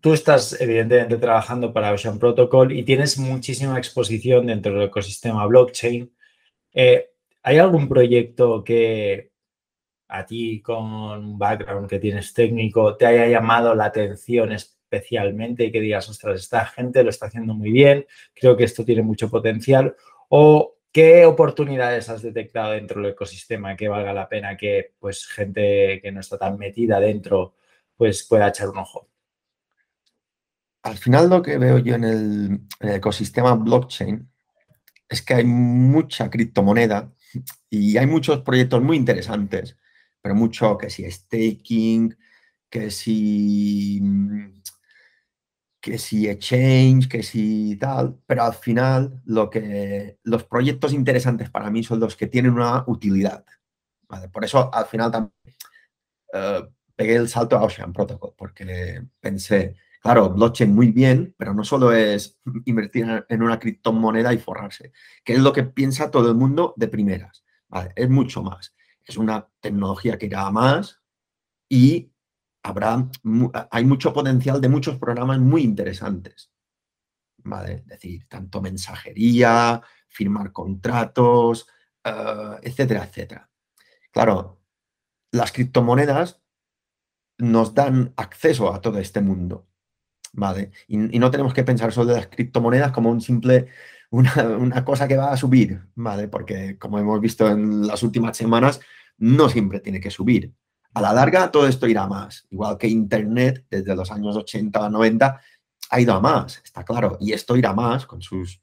tú 0.00 0.14
estás 0.14 0.58
evidentemente 0.60 1.18
trabajando 1.18 1.72
para 1.74 1.92
Ocean 1.92 2.18
Protocol 2.18 2.72
y 2.72 2.82
tienes 2.82 3.18
muchísima 3.18 3.76
exposición 3.76 4.46
dentro 4.46 4.72
del 4.72 4.88
ecosistema 4.88 5.46
blockchain. 5.46 6.10
Eh, 6.72 7.10
¿Hay 7.42 7.58
algún 7.58 7.86
proyecto 7.86 8.64
que 8.64 9.32
a 10.08 10.24
ti 10.24 10.62
con 10.62 10.84
un 10.84 11.38
background 11.38 11.88
que 11.88 11.98
tienes 11.98 12.32
técnico 12.32 12.96
te 12.96 13.04
haya 13.04 13.26
llamado 13.26 13.74
la 13.74 13.86
atención 13.86 14.52
especialmente 14.90 15.64
y 15.64 15.72
que 15.72 15.80
digas, 15.80 16.08
ostras, 16.08 16.40
esta 16.40 16.64
gente 16.64 17.02
lo 17.04 17.10
está 17.10 17.26
haciendo 17.26 17.54
muy 17.54 17.70
bien, 17.70 18.06
creo 18.34 18.56
que 18.56 18.64
esto 18.64 18.84
tiene 18.84 19.02
mucho 19.02 19.28
potencial? 19.28 19.94
¿O 20.30 20.76
qué 20.90 21.26
oportunidades 21.26 22.08
has 22.08 22.22
detectado 22.22 22.72
dentro 22.72 23.02
del 23.02 23.12
ecosistema 23.12 23.76
que 23.76 23.88
valga 23.88 24.12
la 24.12 24.28
pena 24.28 24.56
que 24.56 24.94
pues 24.98 25.26
gente 25.26 26.00
que 26.02 26.10
no 26.10 26.20
está 26.20 26.38
tan 26.38 26.58
metida 26.58 26.98
dentro 26.98 27.54
pues 27.96 28.26
pueda 28.26 28.48
echar 28.48 28.70
un 28.70 28.78
ojo? 28.78 29.08
Al 30.82 30.96
final 30.96 31.28
lo 31.28 31.42
que 31.42 31.58
veo 31.58 31.78
yo 31.78 31.96
en 31.96 32.04
el, 32.04 32.60
ecosistema 32.80 33.54
blockchain 33.54 34.26
es 35.08 35.22
que 35.22 35.34
hay 35.34 35.44
mucha 35.44 36.30
criptomoneda 36.30 37.12
y 37.68 37.98
hay 37.98 38.06
muchos 38.06 38.40
proyectos 38.40 38.82
muy 38.82 38.96
interesantes, 38.96 39.76
pero 40.22 40.34
mucho 40.34 40.78
que 40.78 40.88
si 40.88 41.10
staking, 41.10 42.16
que 42.70 42.90
si 42.90 44.00
que 45.80 45.98
si 45.98 46.28
exchange, 46.28 47.08
que 47.08 47.22
si 47.22 47.76
tal, 47.76 48.18
pero 48.26 48.44
al 48.44 48.54
final 48.54 49.22
lo 49.24 49.48
que 49.48 50.18
los 50.24 50.44
proyectos 50.44 50.92
interesantes 50.92 51.50
para 51.50 51.70
mí 51.70 51.84
son 51.84 52.00
los 52.00 52.16
que 52.16 52.26
tienen 52.26 52.52
una 52.52 52.84
utilidad. 52.86 53.44
Por 54.32 54.44
eso 54.44 54.72
al 54.74 54.86
final 54.86 55.10
también 55.10 55.32
eh, 56.32 56.68
pegué 56.96 57.16
el 57.16 57.28
salto 57.28 57.56
a 57.56 57.62
Ocean 57.62 57.92
Protocol, 57.92 58.34
porque 58.36 59.02
pensé, 59.20 59.76
claro, 60.00 60.30
blockchain 60.30 60.74
muy 60.74 60.90
bien, 60.90 61.34
pero 61.38 61.54
no 61.54 61.62
solo 61.64 61.92
es 61.92 62.38
invertir 62.64 63.24
en 63.28 63.42
una 63.42 63.58
criptomoneda 63.58 64.32
y 64.32 64.38
forrarse, 64.38 64.92
que 65.24 65.34
es 65.34 65.38
lo 65.38 65.52
que 65.52 65.64
piensa 65.64 66.10
todo 66.10 66.28
el 66.28 66.36
mundo 66.36 66.74
de 66.76 66.88
primeras. 66.88 67.44
Es 67.94 68.08
mucho 68.08 68.42
más. 68.42 68.74
Es 69.04 69.16
una 69.16 69.48
tecnología 69.60 70.18
que 70.18 70.26
irá 70.26 70.46
a 70.46 70.50
más 70.50 71.00
y 71.68 72.10
habrá, 72.68 73.08
hay 73.70 73.84
mucho 73.84 74.12
potencial 74.12 74.60
de 74.60 74.68
muchos 74.68 74.98
programas 74.98 75.38
muy 75.38 75.62
interesantes. 75.62 76.50
¿vale? 77.38 77.74
Es 77.74 77.86
decir, 77.86 78.26
tanto 78.28 78.60
mensajería, 78.60 79.82
firmar 80.08 80.52
contratos, 80.52 81.66
eh, 82.04 82.56
etcétera, 82.62 83.04
etcétera. 83.04 83.50
Claro, 84.12 84.60
las 85.32 85.52
criptomonedas 85.52 86.40
nos 87.38 87.74
dan 87.74 88.12
acceso 88.16 88.72
a 88.72 88.80
todo 88.80 88.98
este 88.98 89.20
mundo. 89.20 89.68
¿vale? 90.32 90.70
Y, 90.86 90.96
no 90.96 91.30
tenemos 91.30 91.54
que 91.54 91.64
pensar 91.64 91.92
solo 91.92 92.08
de 92.12 92.16
las 92.16 92.28
criptomonedas 92.28 92.92
como 92.92 93.10
un 93.10 93.20
simple, 93.20 93.68
una, 94.10 94.84
cosa 94.84 95.08
que 95.08 95.16
va 95.16 95.32
a 95.32 95.36
subir, 95.36 95.80
¿vale? 95.94 96.28
Porque 96.28 96.78
como 96.78 96.98
hemos 96.98 97.20
visto 97.20 97.48
en 97.48 97.86
las 97.86 98.02
últimas 98.02 98.36
semanas, 98.36 98.80
no 99.18 99.48
siempre 99.48 99.80
tiene 99.80 100.00
que 100.00 100.10
subir. 100.10 100.54
A 100.94 101.00
la 101.00 101.12
larga 101.12 101.50
todo 101.50 101.68
esto 101.68 101.86
irá 101.86 102.06
más, 102.06 102.46
igual 102.50 102.78
que 102.78 102.88
Internet 102.88 103.64
desde 103.70 103.94
los 103.94 104.10
años 104.10 104.36
80 104.36 104.86
a 104.86 104.90
90 104.90 105.40
ha 105.90 106.00
ido 106.00 106.14
a 106.14 106.20
más, 106.20 106.60
está 106.64 106.84
claro, 106.84 107.16
y 107.20 107.32
esto 107.32 107.56
irá 107.56 107.72
más 107.72 108.06
con 108.06 108.20
sus 108.20 108.60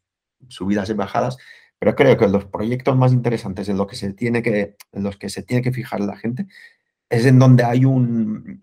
subidas 0.48 0.90
y 0.90 0.94
bajadas, 0.94 1.38
pero 1.80 1.96
creo 1.96 2.18
que 2.18 2.28
los 2.28 2.46
proyectos 2.46 2.96
más 2.98 3.14
interesantes 3.14 3.70
en, 3.70 3.78
lo 3.78 3.88
que 3.88 3.96
se 3.96 4.14
tiene 4.14 4.42
que, 4.42 4.76
en 4.92 5.04
los 5.04 5.18
que 5.18 5.30
se 5.30 5.44
tiene 5.44 5.62
que 5.62 5.72
fijar 5.72 6.02
la 6.02 6.18
gente 6.18 6.48
es 7.10 7.26
en 7.26 7.40
donde 7.40 7.64
hay 7.64 7.86
un, 7.86 8.62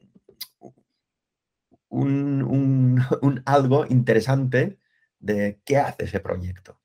un, 1.88 3.00
algo 3.46 3.86
interesante 3.86 4.78
de 5.18 5.60
qué 5.64 5.78
hace 5.78 6.04
ese 6.04 6.20
proyecto. 6.20 6.78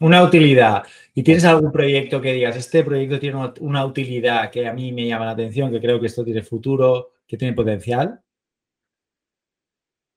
Una 0.00 0.22
utilidad. 0.22 0.84
¿Y 1.14 1.22
tienes 1.22 1.44
algún 1.44 1.70
proyecto 1.70 2.20
que 2.20 2.32
digas, 2.32 2.56
este 2.56 2.82
proyecto 2.82 3.18
tiene 3.18 3.52
una 3.60 3.84
utilidad 3.84 4.50
que 4.50 4.66
a 4.66 4.72
mí 4.72 4.92
me 4.92 5.06
llama 5.06 5.26
la 5.26 5.32
atención, 5.32 5.70
que 5.70 5.80
creo 5.80 6.00
que 6.00 6.06
esto 6.06 6.24
tiene 6.24 6.42
futuro, 6.42 7.12
que 7.26 7.36
tiene 7.36 7.54
potencial? 7.54 8.20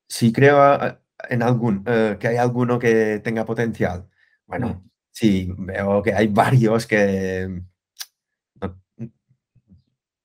Sí, 0.07 0.31
creo 0.31 0.99
en 1.29 1.43
algún, 1.43 1.83
eh, 1.85 2.17
que 2.19 2.27
hay 2.27 2.37
alguno 2.37 2.79
que 2.79 3.19
tenga 3.19 3.45
potencial. 3.45 4.07
Bueno, 4.45 4.67
mm. 4.69 4.89
sí, 5.11 5.53
veo 5.57 6.01
que 6.01 6.13
hay 6.13 6.27
varios 6.27 6.87
que 6.87 7.61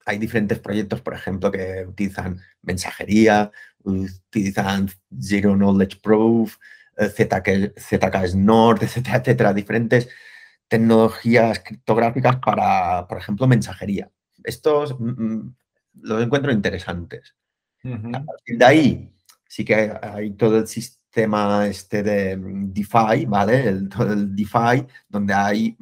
hay 0.07 0.17
diferentes 0.17 0.59
proyectos, 0.59 1.01
por 1.01 1.13
ejemplo, 1.13 1.51
que 1.51 1.85
utilizan 1.85 2.39
mensajería, 2.61 3.51
utilizan 3.83 4.89
Zero 5.19 5.53
Knowledge 5.55 5.99
Proof, 6.01 6.55
ZK, 6.97 7.73
ZK 7.77 8.27
Snort, 8.27 8.83
etcétera, 8.83 9.17
etcétera, 9.17 9.53
diferentes 9.53 10.09
tecnologías 10.67 11.59
criptográficas 11.59 12.37
para, 12.37 13.07
por 13.07 13.17
ejemplo, 13.17 13.47
mensajería. 13.47 14.09
Estos 14.43 14.99
mm, 14.99 15.25
mm, 15.25 15.55
los 16.01 16.23
encuentro 16.23 16.51
interesantes. 16.51 17.35
A 17.83 18.25
partir 18.25 18.57
de 18.57 18.65
ahí, 18.65 19.13
sí 19.47 19.63
que 19.63 19.93
hay, 20.01 20.31
todo 20.31 20.57
el 20.57 20.67
sistema 20.67 21.67
este 21.67 22.03
de 22.03 22.35
mm, 22.35 22.73
DeFi, 22.73 23.25
¿vale? 23.27 23.67
El, 23.67 23.89
todo 23.89 24.11
el 24.11 24.35
DeFi, 24.35 24.85
donde 25.07 25.33
hay 25.33 25.77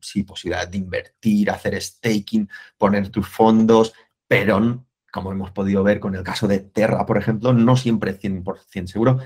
sí, 0.00 0.22
posibilidad 0.22 0.68
de 0.68 0.78
invertir, 0.78 1.50
hacer 1.50 1.80
staking, 1.80 2.48
poner 2.78 3.08
tus 3.08 3.26
fondos, 3.26 3.92
pero 4.28 4.86
como 5.12 5.32
hemos 5.32 5.50
podido 5.50 5.82
ver 5.82 5.98
con 5.98 6.14
el 6.14 6.22
caso 6.22 6.46
de 6.46 6.60
Terra, 6.60 7.04
por 7.04 7.18
ejemplo, 7.18 7.52
no 7.52 7.76
siempre 7.76 8.16
100% 8.16 8.86
seguro 8.86 9.18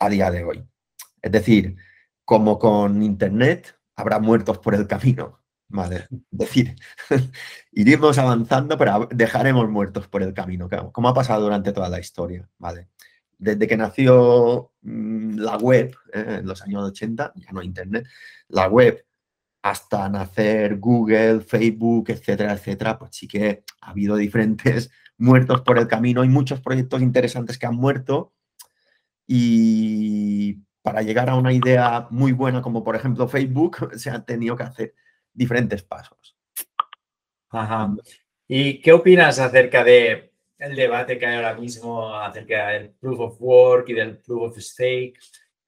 a 0.00 0.08
día 0.08 0.30
de 0.30 0.44
hoy. 0.44 0.64
Es 1.22 1.30
decir, 1.30 1.76
como 2.24 2.58
con 2.58 3.02
Internet, 3.02 3.76
habrá 3.94 4.18
muertos 4.18 4.58
por 4.58 4.74
el 4.74 4.86
camino. 4.86 5.40
¿vale? 5.68 6.08
Es 6.10 6.38
decir, 6.38 6.76
iremos 7.72 8.18
avanzando, 8.18 8.76
pero 8.76 9.08
dejaremos 9.12 9.68
muertos 9.68 10.08
por 10.08 10.22
el 10.22 10.34
camino, 10.34 10.68
como 10.92 11.08
ha 11.08 11.14
pasado 11.14 11.42
durante 11.42 11.72
toda 11.72 11.88
la 11.88 12.00
historia. 12.00 12.48
¿vale? 12.58 12.88
Desde 13.38 13.66
que 13.66 13.76
nació 13.76 14.72
mm, 14.82 15.38
la 15.38 15.56
web, 15.56 15.94
eh, 16.12 16.38
en 16.40 16.46
los 16.46 16.62
años 16.62 16.82
80, 16.90 17.32
ya 17.36 17.52
no 17.52 17.62
Internet, 17.62 18.06
la 18.48 18.68
web 18.68 19.04
hasta 19.62 20.08
nacer 20.08 20.78
Google, 20.78 21.40
Facebook, 21.40 22.10
etcétera, 22.10 22.54
etcétera, 22.54 22.98
pues 22.98 23.14
sí 23.14 23.28
que 23.28 23.62
ha 23.82 23.90
habido 23.90 24.16
diferentes 24.16 24.90
muertos 25.18 25.60
por 25.60 25.78
el 25.78 25.86
camino. 25.86 26.22
Hay 26.22 26.28
muchos 26.28 26.60
proyectos 26.60 27.02
interesantes 27.02 27.58
que 27.58 27.66
han 27.66 27.76
muerto 27.76 28.32
y 29.32 30.54
para 30.82 31.02
llegar 31.02 31.30
a 31.30 31.36
una 31.36 31.52
idea 31.52 32.08
muy 32.10 32.32
buena 32.32 32.60
como 32.60 32.82
por 32.82 32.96
ejemplo 32.96 33.28
Facebook 33.28 33.92
se 33.96 34.10
han 34.10 34.26
tenido 34.26 34.56
que 34.56 34.64
hacer 34.64 34.94
diferentes 35.32 35.84
pasos. 35.84 36.36
Ajá. 37.50 37.94
¿Y 38.48 38.80
qué 38.80 38.92
opinas 38.92 39.38
acerca 39.38 39.84
de 39.84 40.32
el 40.58 40.74
debate 40.74 41.16
que 41.16 41.26
hay 41.26 41.36
ahora 41.36 41.54
mismo 41.54 42.12
acerca 42.12 42.70
del 42.70 42.90
proof 42.90 43.20
of 43.20 43.36
work 43.40 43.88
y 43.90 43.94
del 43.94 44.18
proof 44.18 44.50
of 44.50 44.58
stake? 44.58 45.14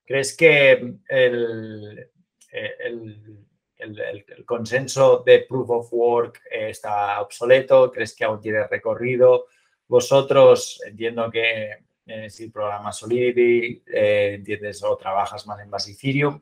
¿Crees 0.04 0.36
que 0.36 0.72
el, 1.08 2.10
el 2.50 3.46
el, 3.78 4.44
consenso 4.44 5.22
de 5.24 5.46
proof 5.48 5.70
of 5.70 5.92
work 5.92 6.42
está 6.50 7.20
obsoleto? 7.20 7.90
¿Crees 7.90 8.14
que 8.14 8.24
aún 8.24 8.40
tiene 8.40 8.66
recorrido? 8.66 9.46
Vosotros, 9.88 10.80
entiendo 10.86 11.30
que 11.30 11.84
eh, 12.06 12.30
si 12.30 12.48
programas 12.50 12.98
Solidity, 12.98 13.82
eh, 13.86 14.34
entiendes 14.34 14.82
o 14.82 14.96
trabajas 14.96 15.46
más 15.46 15.60
en 15.60 15.70
base 15.70 15.92
Ethereum, 15.92 16.40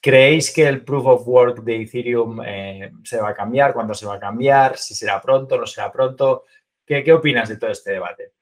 ¿creéis 0.00 0.52
que 0.52 0.66
el 0.66 0.84
proof 0.84 1.06
of 1.06 1.28
work 1.28 1.62
de 1.62 1.82
Ethereum 1.82 2.40
se 3.04 3.20
va 3.20 3.30
a 3.30 3.34
cambiar? 3.34 3.72
¿Cuándo 3.72 3.94
se 3.94 4.06
va 4.06 4.14
a 4.14 4.20
cambiar? 4.20 4.76
¿Si 4.76 4.94
será 4.94 5.20
pronto? 5.20 5.56
¿No 5.56 5.66
será 5.66 5.92
pronto? 5.92 6.44
¿Qué, 6.84 7.04
qué 7.04 7.12
opinas 7.12 7.48
de 7.48 7.56
todo 7.56 7.70
este 7.70 7.92
debate? 7.92 8.32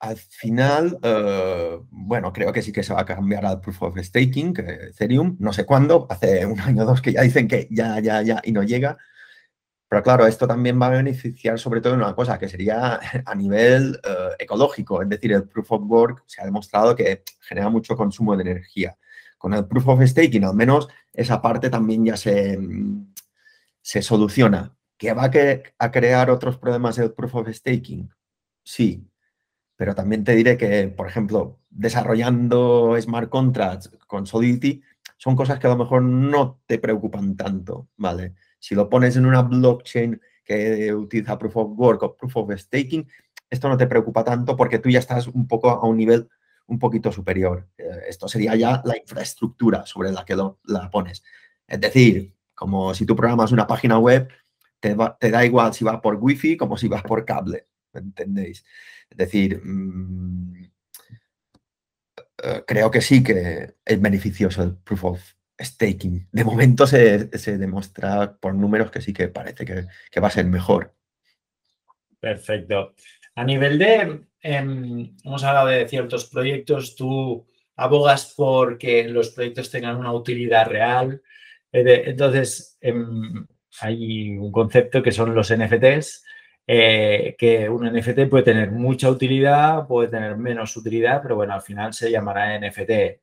Al 0.00 0.16
final, 0.16 0.98
eh, 1.02 1.78
bueno, 1.90 2.32
creo 2.32 2.54
que 2.54 2.62
sí 2.62 2.72
que 2.72 2.82
se 2.82 2.94
va 2.94 3.02
a 3.02 3.04
cambiar 3.04 3.44
al 3.44 3.60
Proof 3.60 3.82
of 3.82 3.98
Staking, 3.98 4.54
Ethereum, 4.56 5.36
no 5.38 5.52
sé 5.52 5.66
cuándo, 5.66 6.06
hace 6.08 6.46
un 6.46 6.58
año 6.58 6.84
o 6.84 6.86
dos 6.86 7.02
que 7.02 7.12
ya 7.12 7.20
dicen 7.20 7.46
que 7.46 7.68
ya, 7.70 8.00
ya, 8.00 8.22
ya, 8.22 8.40
y 8.42 8.52
no 8.52 8.62
llega. 8.62 8.96
Pero 9.90 10.04
claro, 10.04 10.24
esto 10.28 10.46
también 10.46 10.80
va 10.80 10.86
a 10.86 10.90
beneficiar 10.90 11.58
sobre 11.58 11.80
todo 11.80 11.94
en 11.94 12.00
una 12.00 12.14
cosa, 12.14 12.38
que 12.38 12.48
sería 12.48 13.00
a 13.26 13.34
nivel 13.34 14.00
eh, 14.04 14.36
ecológico, 14.38 15.02
es 15.02 15.08
decir, 15.08 15.32
el 15.32 15.48
Proof 15.48 15.72
of 15.72 15.82
Work 15.84 16.22
se 16.26 16.40
ha 16.40 16.44
demostrado 16.44 16.94
que 16.94 17.24
genera 17.40 17.68
mucho 17.70 17.96
consumo 17.96 18.36
de 18.36 18.42
energía. 18.42 18.96
Con 19.36 19.52
el 19.52 19.66
Proof 19.66 19.88
of 19.88 20.02
Staking, 20.02 20.44
al 20.44 20.54
menos 20.54 20.88
esa 21.12 21.42
parte 21.42 21.70
también 21.70 22.04
ya 22.04 22.16
se, 22.16 22.56
se 23.82 24.00
soluciona. 24.00 24.76
¿Que 24.96 25.12
va 25.12 25.24
a, 25.24 25.30
a 25.84 25.90
crear 25.90 26.30
otros 26.30 26.56
problemas 26.56 26.96
el 26.98 27.12
Proof 27.12 27.34
of 27.34 27.48
Staking? 27.48 28.08
Sí, 28.62 29.10
pero 29.74 29.96
también 29.96 30.22
te 30.22 30.36
diré 30.36 30.56
que, 30.56 30.86
por 30.86 31.08
ejemplo, 31.08 31.58
desarrollando 31.68 32.96
smart 33.00 33.28
contracts 33.28 33.90
con 34.06 34.24
Solidity 34.24 34.84
son 35.16 35.34
cosas 35.34 35.58
que 35.58 35.66
a 35.66 35.70
lo 35.70 35.76
mejor 35.76 36.02
no 36.02 36.60
te 36.66 36.78
preocupan 36.78 37.36
tanto, 37.36 37.88
¿vale? 37.96 38.34
Si 38.60 38.76
lo 38.76 38.88
pones 38.88 39.16
en 39.16 39.26
una 39.26 39.42
blockchain 39.42 40.20
que 40.44 40.94
utiliza 40.94 41.38
Proof 41.38 41.56
of 41.56 41.72
Work 41.76 42.02
o 42.04 42.16
Proof 42.16 42.36
of 42.36 42.52
Staking, 42.56 43.08
esto 43.48 43.68
no 43.68 43.76
te 43.76 43.88
preocupa 43.88 44.22
tanto 44.22 44.56
porque 44.56 44.78
tú 44.78 44.88
ya 44.88 45.00
estás 45.00 45.26
un 45.26 45.48
poco 45.48 45.70
a 45.70 45.84
un 45.84 45.96
nivel 45.96 46.28
un 46.66 46.78
poquito 46.78 47.10
superior. 47.10 47.68
Eh, 47.76 48.04
esto 48.08 48.28
sería 48.28 48.54
ya 48.54 48.80
la 48.84 48.96
infraestructura 48.96 49.84
sobre 49.86 50.12
la 50.12 50.24
que 50.24 50.36
la 50.36 50.90
pones. 50.90 51.22
Es 51.66 51.80
decir, 51.80 52.34
como 52.54 52.94
si 52.94 53.06
tú 53.06 53.16
programas 53.16 53.52
una 53.52 53.66
página 53.66 53.98
web, 53.98 54.28
te, 54.78 54.94
da 55.30 55.44
igual 55.44 55.74
si 55.74 55.84
va 55.84 56.00
por 56.00 56.16
wifi 56.16 56.56
como 56.56 56.76
si 56.76 56.88
va 56.88 57.02
por 57.02 57.24
cable, 57.24 57.66
¿entendéis? 57.92 58.64
Es 59.10 59.16
decir, 59.16 59.60
mm, 59.62 60.70
eh, 62.42 62.64
creo 62.66 62.90
que 62.90 63.00
sí 63.00 63.22
que 63.22 63.74
es 63.84 64.00
beneficioso 64.00 64.62
el 64.62 64.76
proof 64.76 65.04
of 65.04 65.34
staking. 65.60 66.28
De 66.32 66.44
momento 66.44 66.86
se, 66.86 67.28
demuestra 67.58 68.36
por 68.40 68.54
números 68.54 68.90
que 68.90 69.00
sí 69.00 69.12
que 69.12 69.28
parece 69.28 69.64
que, 69.64 70.20
va 70.20 70.28
a 70.28 70.30
ser 70.30 70.46
mejor. 70.46 70.94
Perfecto. 72.18 72.94
A 73.34 73.44
nivel 73.44 73.78
de, 73.78 74.20
em, 74.42 75.16
hemos 75.24 75.44
hablado 75.44 75.68
de 75.68 75.88
ciertos 75.88 76.26
proyectos, 76.26 76.96
tú 76.96 77.46
abogas 77.76 78.34
por 78.36 78.76
que 78.78 79.04
los 79.08 79.30
proyectos 79.30 79.70
tengan 79.70 79.96
una 79.96 80.12
utilidad 80.12 80.66
real. 80.66 81.22
Eh, 81.72 82.02
entonces, 82.06 82.76
em, 82.80 83.46
hay 83.80 84.36
un 84.36 84.52
concepto 84.52 85.02
que 85.02 85.12
son 85.12 85.34
los 85.34 85.50
NFTs, 85.50 86.24
eh, 86.66 87.34
que 87.38 87.68
un 87.68 87.86
NFT 87.86 88.26
puede 88.26 88.44
tener 88.44 88.70
mucha 88.70 89.10
utilidad, 89.10 89.86
puede 89.86 90.08
tener 90.08 90.36
menos 90.36 90.76
utilidad, 90.76 91.22
pero 91.22 91.36
bueno, 91.36 91.54
al 91.54 91.62
final 91.62 91.92
se 91.94 92.10
llamará 92.10 92.54
NFT. 92.54 93.20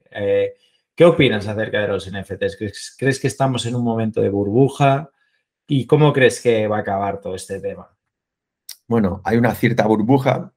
¿Qué 0.98 1.06
opinas 1.06 1.48
acerca 1.48 1.82
de 1.82 1.90
los 1.90 2.12
NFTs? 2.12 2.58
¿Crees, 2.98 3.20
que 3.20 3.28
estamos 3.28 3.68
en 3.68 3.76
un 3.76 3.84
momento 3.84 4.20
de 4.20 4.30
burbuja? 4.30 5.12
¿Y 5.68 5.86
cómo 5.86 6.12
crees 6.12 6.42
que 6.42 6.68
va 6.68 6.78
a 6.78 6.80
acabar 6.80 7.22
todo 7.22 7.36
este 7.36 7.60
tema? 7.60 7.96
Bueno, 8.88 9.22
hay 9.24 9.38
una 9.38 9.54
cierta 9.54 9.86
burbuja, 9.86 10.52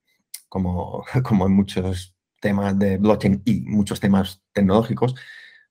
como, 0.48 1.04
como 1.24 1.44
en 1.44 1.52
muchos 1.52 2.16
temas 2.40 2.78
de 2.78 2.96
blockchain 2.96 3.42
y 3.44 3.60
muchos 3.60 4.00
temas 4.00 4.42
tecnológicos, 4.54 5.14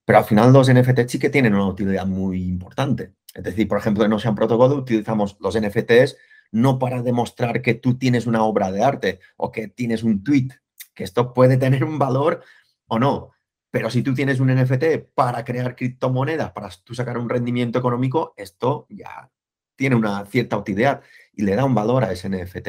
pero 0.06 0.20
al 0.20 0.26
final 0.26 0.54
los 0.54 0.72
NFTs 0.72 1.14
sí 1.14 1.18
que 1.18 1.32
tienen 1.32 1.56
una 1.56 1.66
utilidad 1.66 2.06
muy 2.06 2.44
importante. 2.44 3.16
Es 3.34 3.44
decir, 3.46 3.68
por 3.68 3.80
ejemplo, 3.80 4.06
en 4.06 4.14
Ocean 4.14 4.36
Protocol 4.36 4.74
utilizamos 4.74 5.36
los 5.40 5.60
NFTs 5.60 6.16
no 6.52 6.78
para 6.78 7.02
demostrar 7.02 7.64
que 7.64 7.74
tú 7.74 7.98
tienes 7.98 8.28
una 8.28 8.44
obra 8.44 8.72
de 8.72 8.84
arte 8.84 9.20
o 9.36 9.52
que 9.52 9.68
tienes 9.68 10.04
un 10.04 10.24
tweet, 10.24 10.50
que 10.94 11.06
esto 11.06 11.34
puede 11.34 11.58
tener 11.58 11.84
un 11.84 11.98
valor 11.98 12.44
o 12.86 13.00
no. 13.00 13.32
Pero 13.72 13.90
si 13.90 14.02
tú 14.02 14.14
tienes 14.14 14.40
un 14.40 14.54
NFT 14.54 15.14
para 15.14 15.44
crear 15.46 15.76
criptomonedas, 15.76 16.52
para 16.52 16.70
tú 16.84 16.96
sacar 16.96 17.18
un 17.18 17.30
rendimiento 17.30 17.80
económico, 17.80 18.34
esto 18.36 18.88
ya 18.90 19.32
tiene 19.76 19.96
una 19.96 20.26
cierta 20.26 20.58
utilidad 20.58 21.02
y 21.34 21.44
le 21.44 21.56
da 21.56 21.66
un 21.66 21.76
valor 21.76 22.04
a 22.04 22.12
ese 22.12 22.30
NFT. 22.30 22.68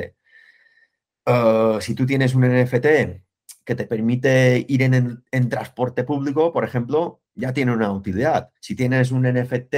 Eh, 1.26 1.78
si 1.80 1.95
tú 1.95 2.07
tienes 2.07 2.35
un 2.35 2.42
NFT 2.42 2.87
que 3.64 3.75
te 3.75 3.87
permite 3.87 4.64
ir 4.69 4.83
en, 4.83 5.25
en, 5.30 5.49
transporte 5.49 6.04
público, 6.04 6.52
por 6.52 6.64
ejemplo, 6.64 7.23
ya 7.35 7.52
tiene 7.52 7.73
una 7.73 7.92
utilidad. 7.92 8.50
Si 8.61 8.75
tienes 8.75 9.11
un 9.11 9.23
NFT 9.23 9.75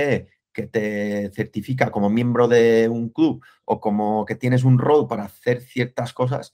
que 0.52 0.66
te 0.66 1.30
certifica 1.34 1.90
como 1.90 2.10
miembro 2.10 2.48
de 2.48 2.88
un 2.88 3.08
club 3.08 3.44
o 3.64 3.80
como 3.80 4.24
que 4.24 4.34
tienes 4.34 4.64
un 4.64 4.78
rol 4.78 5.08
para 5.08 5.24
hacer 5.24 5.60
ciertas 5.62 6.12
cosas, 6.12 6.52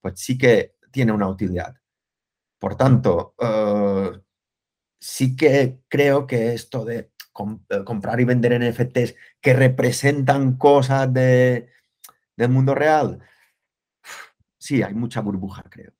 pues 0.00 0.20
sí 0.20 0.36
que 0.36 0.74
tiene 0.90 1.12
una 1.12 1.28
utilidad. 1.28 1.76
Por 2.58 2.76
tanto, 2.76 3.34
eh, 3.38 4.20
sí 5.00 5.36
que 5.36 5.80
creo 5.88 6.26
que 6.26 6.54
esto 6.54 6.84
de 6.84 6.98
eh, 6.98 7.84
comprar 7.84 8.20
y 8.20 8.24
vender 8.24 8.58
NFTs 8.60 9.14
que 9.40 9.52
representan 9.52 10.56
cosas 10.56 11.12
de, 11.12 11.70
del 12.36 12.50
mundo 12.50 12.74
real, 12.74 13.20
sí, 14.58 14.82
hay 14.82 14.94
mucha 14.94 15.20
burbuja, 15.20 15.62
creo. 15.70 15.92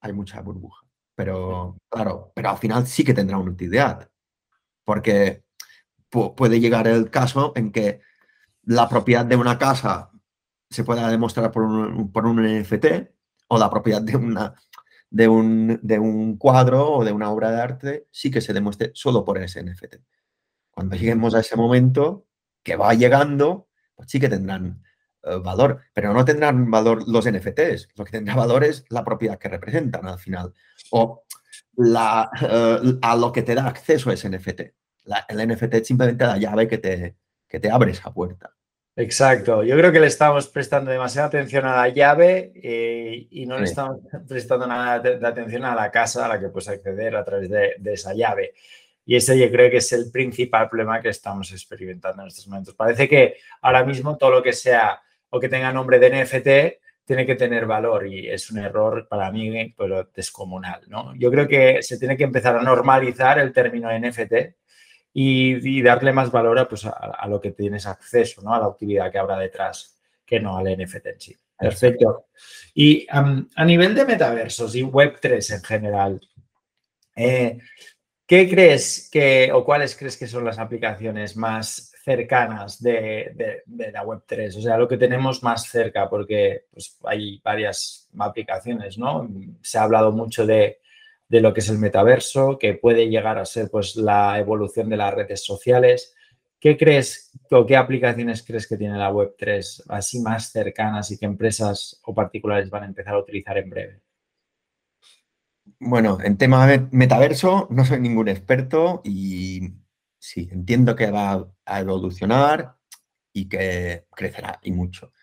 Hay 0.00 0.12
mucha 0.12 0.40
burbuja. 0.40 0.84
Pero, 1.14 1.78
claro, 1.88 2.32
pero 2.34 2.50
al 2.50 2.58
final 2.58 2.86
sí 2.86 3.04
que 3.04 3.14
tendrá 3.14 3.38
una 3.38 3.52
utilidad. 3.52 4.10
Porque 4.84 5.44
puede 6.10 6.60
llegar 6.60 6.88
el 6.88 7.10
caso 7.10 7.52
en 7.56 7.72
que 7.72 8.00
la 8.64 8.88
propiedad 8.88 9.24
de 9.24 9.36
una 9.36 9.58
casa 9.58 10.10
se 10.68 10.84
pueda 10.84 11.08
demostrar 11.08 11.50
por 11.52 11.62
un, 11.62 12.12
por 12.12 12.26
un 12.26 12.42
NFT 12.42 12.86
o 13.48 13.58
la 13.58 13.70
propiedad 13.70 14.02
de, 14.02 14.16
una, 14.16 14.54
de, 15.12 15.28
un, 15.28 15.78
de 15.82 15.98
un 15.98 16.36
cuadro 16.36 16.90
o 16.90 17.04
de 17.04 17.12
una 17.12 17.30
obra 17.30 17.50
de 17.50 17.60
arte 17.60 18.06
sí 18.10 18.30
que 18.30 18.40
se 18.40 18.52
demuestre 18.52 18.90
solo 18.94 19.24
por 19.24 19.38
ese 19.38 19.62
NFT. 19.62 19.96
Cuando 20.70 20.96
lleguemos 20.96 21.34
a 21.34 21.40
ese 21.40 21.56
momento, 21.56 22.26
que 22.62 22.76
va 22.76 22.94
llegando, 22.94 23.68
pues 23.94 24.10
sí 24.10 24.18
que 24.18 24.28
tendrán 24.28 24.82
eh, 25.24 25.38
valor, 25.42 25.80
pero 25.92 26.12
no 26.12 26.24
tendrán 26.24 26.70
valor 26.70 27.06
los 27.08 27.30
NFTs. 27.30 27.88
Lo 27.96 28.04
que 28.04 28.12
tendrá 28.12 28.34
valor 28.34 28.64
es 28.64 28.84
la 28.88 29.04
propiedad 29.04 29.38
que 29.38 29.48
representan 29.48 30.06
al 30.06 30.18
final 30.18 30.54
o 30.90 31.24
la, 31.76 32.30
eh, 32.40 32.98
a 33.02 33.16
lo 33.16 33.32
que 33.32 33.42
te 33.42 33.54
da 33.54 33.66
acceso 33.66 34.10
a 34.10 34.14
ese 34.14 34.28
NFT 34.28 34.72
el 35.28 35.48
NFT 35.48 35.74
es 35.74 35.86
simplemente 35.86 36.24
la 36.24 36.38
llave 36.38 36.68
que 36.68 36.78
te, 36.78 37.16
que 37.48 37.60
te 37.60 37.70
abre 37.70 37.92
esa 37.92 38.12
puerta. 38.12 38.54
Exacto, 38.94 39.64
yo 39.64 39.74
creo 39.78 39.90
que 39.90 40.00
le 40.00 40.06
estamos 40.06 40.48
prestando 40.48 40.90
demasiada 40.90 41.28
atención 41.28 41.64
a 41.64 41.76
la 41.76 41.88
llave 41.88 42.52
eh, 42.54 43.26
y 43.30 43.46
no 43.46 43.58
le 43.58 43.64
estamos 43.64 44.00
prestando 44.28 44.66
nada 44.66 44.98
de, 44.98 45.26
atención 45.26 45.64
a 45.64 45.74
la 45.74 45.90
casa 45.90 46.26
a 46.26 46.28
la 46.28 46.38
que 46.38 46.50
puedes 46.50 46.68
acceder 46.68 47.16
a 47.16 47.24
través 47.24 47.48
de, 47.48 47.74
esa 47.86 48.12
llave. 48.12 48.52
Y 49.06 49.16
ese 49.16 49.38
yo 49.38 49.50
creo 49.50 49.70
que 49.70 49.78
es 49.78 49.92
el 49.92 50.10
principal 50.10 50.68
problema 50.68 51.00
que 51.00 51.08
estamos 51.08 51.50
experimentando 51.52 52.22
en 52.22 52.28
estos 52.28 52.46
momentos. 52.46 52.74
Parece 52.74 53.08
que 53.08 53.36
ahora 53.62 53.82
mismo 53.82 54.18
todo 54.18 54.30
lo 54.30 54.42
que 54.42 54.52
sea 54.52 55.00
o 55.30 55.40
que 55.40 55.48
tenga 55.48 55.72
nombre 55.72 55.98
de 55.98 56.24
NFT 56.24 57.06
tiene 57.06 57.24
que 57.24 57.34
tener 57.34 57.64
valor 57.66 58.06
y 58.06 58.28
es 58.28 58.50
un 58.50 58.58
error 58.58 59.08
para 59.08 59.30
mí 59.32 59.74
pero 59.76 60.04
descomunal. 60.14 60.82
¿no? 60.88 61.14
Yo 61.16 61.30
creo 61.30 61.48
que 61.48 61.82
se 61.82 61.98
tiene 61.98 62.16
que 62.16 62.24
empezar 62.24 62.56
a 62.56 62.62
normalizar 62.62 63.38
el 63.38 63.54
término 63.54 63.88
NFT 63.90 64.34
y, 65.14 65.82
darle 65.82 66.12
más 66.12 66.30
valor 66.30 66.58
a, 66.58 66.68
pues, 66.68 66.86
a, 66.86 67.26
lo 67.28 67.40
que 67.40 67.50
tienes 67.50 67.86
acceso, 67.86 68.40
¿no? 68.42 68.54
A 68.54 68.58
la 68.58 68.68
utilidad 68.68 69.10
que 69.12 69.18
habrá 69.18 69.38
detrás, 69.38 69.98
que 70.24 70.40
no 70.40 70.56
al 70.56 70.64
NFT 70.64 71.06
en 71.06 71.20
sí. 71.20 71.36
Perfecto. 71.58 72.26
Y 72.74 73.06
a 73.10 73.64
nivel 73.64 73.94
de 73.94 74.04
metaversos 74.04 74.74
y 74.74 74.82
Web3 74.82 75.54
en 75.54 75.62
general, 75.62 76.20
eh, 77.14 77.58
¿qué 78.26 78.48
crees 78.48 79.08
que 79.12 79.52
o 79.52 79.64
cuáles 79.64 79.94
crees 79.94 80.16
que 80.16 80.26
son 80.26 80.44
las 80.44 80.58
aplicaciones 80.58 81.36
más 81.36 81.92
cercanas 82.02 82.82
de, 82.82 83.62
la 83.92 84.02
Web3? 84.02 84.56
O 84.56 84.62
sea, 84.62 84.76
lo 84.76 84.88
que 84.88 84.96
tenemos 84.96 85.42
más 85.44 85.68
cerca, 85.68 86.08
porque 86.08 86.64
pues, 86.72 86.98
hay 87.04 87.40
varias 87.44 88.08
aplicaciones, 88.18 88.98
¿no? 88.98 89.28
Se 89.60 89.78
ha 89.78 89.84
hablado 89.84 90.10
mucho 90.10 90.44
de 90.44 90.80
de 91.32 91.40
lo 91.40 91.54
que 91.54 91.60
es 91.60 91.68
el 91.70 91.78
metaverso, 91.78 92.58
que 92.58 92.74
puede 92.74 93.08
llegar 93.08 93.38
a 93.38 93.46
ser 93.46 93.70
pues 93.70 93.96
la 93.96 94.38
evolución 94.38 94.90
de 94.90 94.98
las 94.98 95.14
redes 95.14 95.42
sociales. 95.42 96.14
¿Qué 96.60 96.76
crees 96.76 97.32
o 97.50 97.64
qué 97.64 97.74
aplicaciones 97.74 98.42
crees 98.42 98.68
que 98.68 98.76
tiene 98.76 98.98
la 98.98 99.10
Web3 99.10 99.84
así 99.88 100.20
más 100.20 100.52
cercanas 100.52 101.10
y 101.10 101.16
que 101.16 101.24
empresas 101.24 101.98
o 102.04 102.14
particulares 102.14 102.68
van 102.68 102.82
a 102.82 102.86
empezar 102.86 103.14
a 103.14 103.20
utilizar 103.20 103.56
en 103.56 103.70
breve? 103.70 104.02
Bueno, 105.80 106.18
en 106.22 106.36
tema 106.36 106.68
metaverso 106.90 107.66
no 107.70 107.86
soy 107.86 108.00
ningún 108.00 108.28
experto 108.28 109.00
y 109.02 109.72
sí, 110.18 110.50
entiendo 110.52 110.94
que 110.94 111.10
va 111.10 111.48
a 111.64 111.80
evolucionar 111.80 112.76
y 113.32 113.48
que 113.48 114.04
crecerá 114.14 114.60
y 114.62 114.72
mucho. 114.72 115.14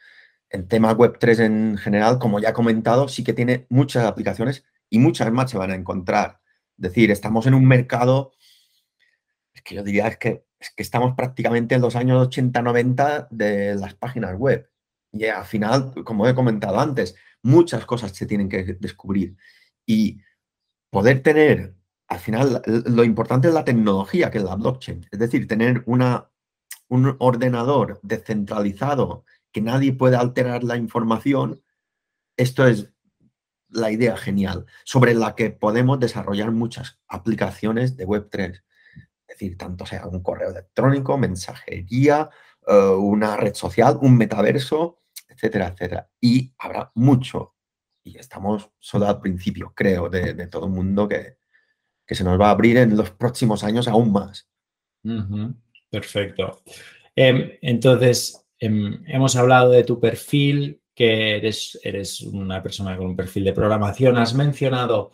En 0.50 0.68
tema 0.68 0.98
Web3 0.98 1.46
en 1.46 1.78
general, 1.78 2.18
como 2.18 2.40
ya 2.40 2.50
he 2.50 2.54
comentado, 2.54 3.08
sí 3.08 3.24
que 3.24 3.34
tiene 3.34 3.68
muchas 3.70 4.06
aplicaciones 4.06 4.66
y 4.90 5.00
muchas 5.00 5.32
más 5.32 5.52
se 5.52 5.58
van 5.58 5.72
a 5.72 5.76
encontrar. 5.76 6.40
Es 6.78 6.84
decir, 6.84 7.12
estamos 7.12 7.46
en 7.48 7.54
un 7.54 7.66
mercado, 7.66 8.32
es 9.54 9.62
que 9.62 9.76
yo 9.76 9.84
diría 9.84 10.08
es 10.08 10.18
que, 10.18 10.46
es 10.60 10.72
que 10.72 10.84
estamos 10.84 11.16
prácticamente 11.16 11.76
en 11.76 11.82
los 11.82 11.96
años 11.96 12.28
80-90 12.30 13.28
de 13.30 13.76
las 13.76 13.94
páginas 13.94 14.36
web. 14.38 14.70
Y 15.12 15.26
al 15.26 15.46
final, 15.46 15.94
como 16.04 16.28
he 16.28 16.36
comentado 16.36 16.80
antes, 16.80 17.16
muchas 17.42 17.86
cosas 17.86 18.12
se 18.16 18.26
tienen 18.26 18.50
que 18.50 18.64
descubrir. 18.80 19.36
Y 19.86 20.22
poder 20.90 21.24
tener, 21.24 21.76
al 22.08 22.20
final, 22.20 22.62
lo 22.86 23.04
importante 23.04 23.48
es 23.48 23.54
la 23.54 23.66
tecnología, 23.66 24.32
que 24.32 24.40
es 24.40 24.44
la 24.44 24.56
blockchain. 24.56 25.08
Es 25.12 25.20
decir, 25.20 25.48
tener 25.48 25.84
una, 25.86 26.30
un 26.88 27.16
ordenador 27.20 28.00
descentralizado 28.04 29.26
que 29.52 29.62
nadie 29.62 29.94
puede 29.94 30.16
alterar 30.16 30.64
la 30.64 30.78
información, 30.78 31.64
esto 32.38 32.68
es 32.68 32.94
la 33.70 33.92
idea 33.92 34.18
genial, 34.18 34.66
sobre 34.84 35.14
la 35.14 35.36
que 35.36 35.52
podemos 35.52 36.00
desarrollar 36.00 36.52
muchas 36.52 37.00
aplicaciones 37.08 37.98
de 37.98 38.08
Web3. 38.08 38.64
Es 38.96 39.28
decir, 39.28 39.58
tanto 39.58 39.86
sea 39.86 40.08
un 40.08 40.22
correo 40.22 40.50
electrónico, 40.50 41.18
mensajería, 41.18 42.30
eh, 42.68 42.74
una 42.74 43.38
red 43.38 43.54
social, 43.54 43.98
un 44.02 44.18
metaverso, 44.18 45.02
etcétera, 45.28 45.68
etcétera. 45.68 46.10
Y 46.20 46.54
habrá 46.58 46.92
mucho, 46.96 47.56
y 48.04 48.18
estamos 48.18 48.70
solo 48.80 49.08
al 49.08 49.22
principio, 49.22 49.74
creo, 49.76 50.10
de, 50.10 50.48
todo 50.48 50.66
el 50.66 50.72
mundo 50.72 51.08
que, 51.08 51.38
que, 52.06 52.16
se 52.16 52.24
nos 52.24 52.40
va 52.40 52.48
a 52.48 52.52
abrir 52.52 52.78
en 52.78 52.98
los 52.98 53.12
próximos 53.12 53.64
años 53.64 53.88
aún 53.88 54.12
más. 54.12 54.50
Perfecto. 55.90 56.62
Em, 57.16 57.52
entonces, 57.62 58.46
em, 58.60 59.04
hemos 59.08 59.36
hablado 59.36 59.72
de 59.72 59.84
tu 59.84 60.00
perfil, 60.00 60.79
que 61.00 61.38
eres, 61.38 61.80
eres 61.82 62.20
una 62.20 62.62
persona 62.62 62.98
con 62.98 63.06
un 63.06 63.16
perfil 63.16 63.46
de 63.46 63.54
programación. 63.54 64.18
Has 64.18 64.34
mencionado 64.34 65.12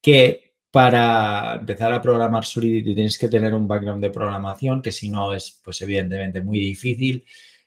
que 0.00 0.52
para 0.70 1.56
empezar 1.56 1.92
a 1.92 2.00
programar 2.00 2.44
Solidity 2.44 2.94
tienes 2.94 3.18
que 3.18 3.28
tener 3.28 3.52
un 3.52 3.66
background 3.66 4.00
de 4.00 4.10
programación, 4.10 4.80
que 4.80 4.92
si 4.92 5.10
no 5.10 5.34
es, 5.34 5.60
pues 5.64 5.82
evidentemente, 5.82 6.40
muy 6.40 6.60
difícil. 6.60 7.24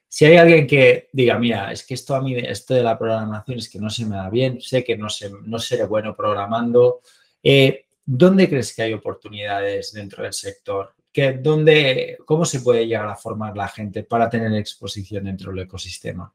Si 0.07 0.23
hay 0.23 0.37
alguien 0.37 0.65
que 0.65 1.09
diga, 1.11 1.37
mira, 1.37 1.73
es 1.73 1.85
que 1.85 1.95
esto 1.95 2.15
a 2.15 2.21
mí, 2.21 2.35
esto 2.37 2.73
de 2.73 2.83
la 2.83 2.97
programación 2.97 3.57
es 3.57 3.69
que 3.69 3.79
no 3.79 3.89
se 3.89 4.05
me 4.05 4.15
da 4.15 4.29
bien, 4.29 4.61
sé 4.61 4.85
que 4.85 4.95
no, 4.95 5.09
sé, 5.09 5.29
no 5.43 5.59
seré 5.59 5.85
bueno 5.87 6.15
programando, 6.15 7.01
eh, 7.43 7.87
¿dónde 8.05 8.47
crees 8.47 8.73
que 8.73 8.83
hay 8.83 8.93
oportunidades 8.93 9.91
dentro 9.91 10.23
del 10.23 10.31
sector? 10.31 10.93
¿Qué, 11.11 11.33
dónde, 11.33 12.17
¿Cómo 12.25 12.45
se 12.45 12.61
puede 12.61 12.87
llegar 12.87 13.09
a 13.09 13.17
formar 13.17 13.57
la 13.57 13.67
gente 13.67 14.03
para 14.03 14.29
tener 14.29 14.53
exposición 14.53 15.25
dentro 15.25 15.51
del 15.51 15.65
ecosistema? 15.65 16.33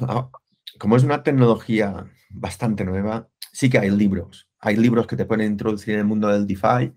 Ah, 0.00 0.30
como 0.78 0.96
es 0.96 1.04
una 1.04 1.22
tecnología 1.22 2.06
bastante 2.30 2.84
nueva, 2.84 3.28
sí 3.52 3.70
que 3.70 3.78
hay 3.78 3.90
libros. 3.90 4.48
Hay 4.60 4.76
libros 4.76 5.06
que 5.06 5.16
te 5.16 5.24
pueden 5.24 5.52
introducir 5.52 5.94
en 5.94 6.00
el 6.00 6.06
mundo 6.06 6.28
del 6.28 6.46
DeFi, 6.46 6.92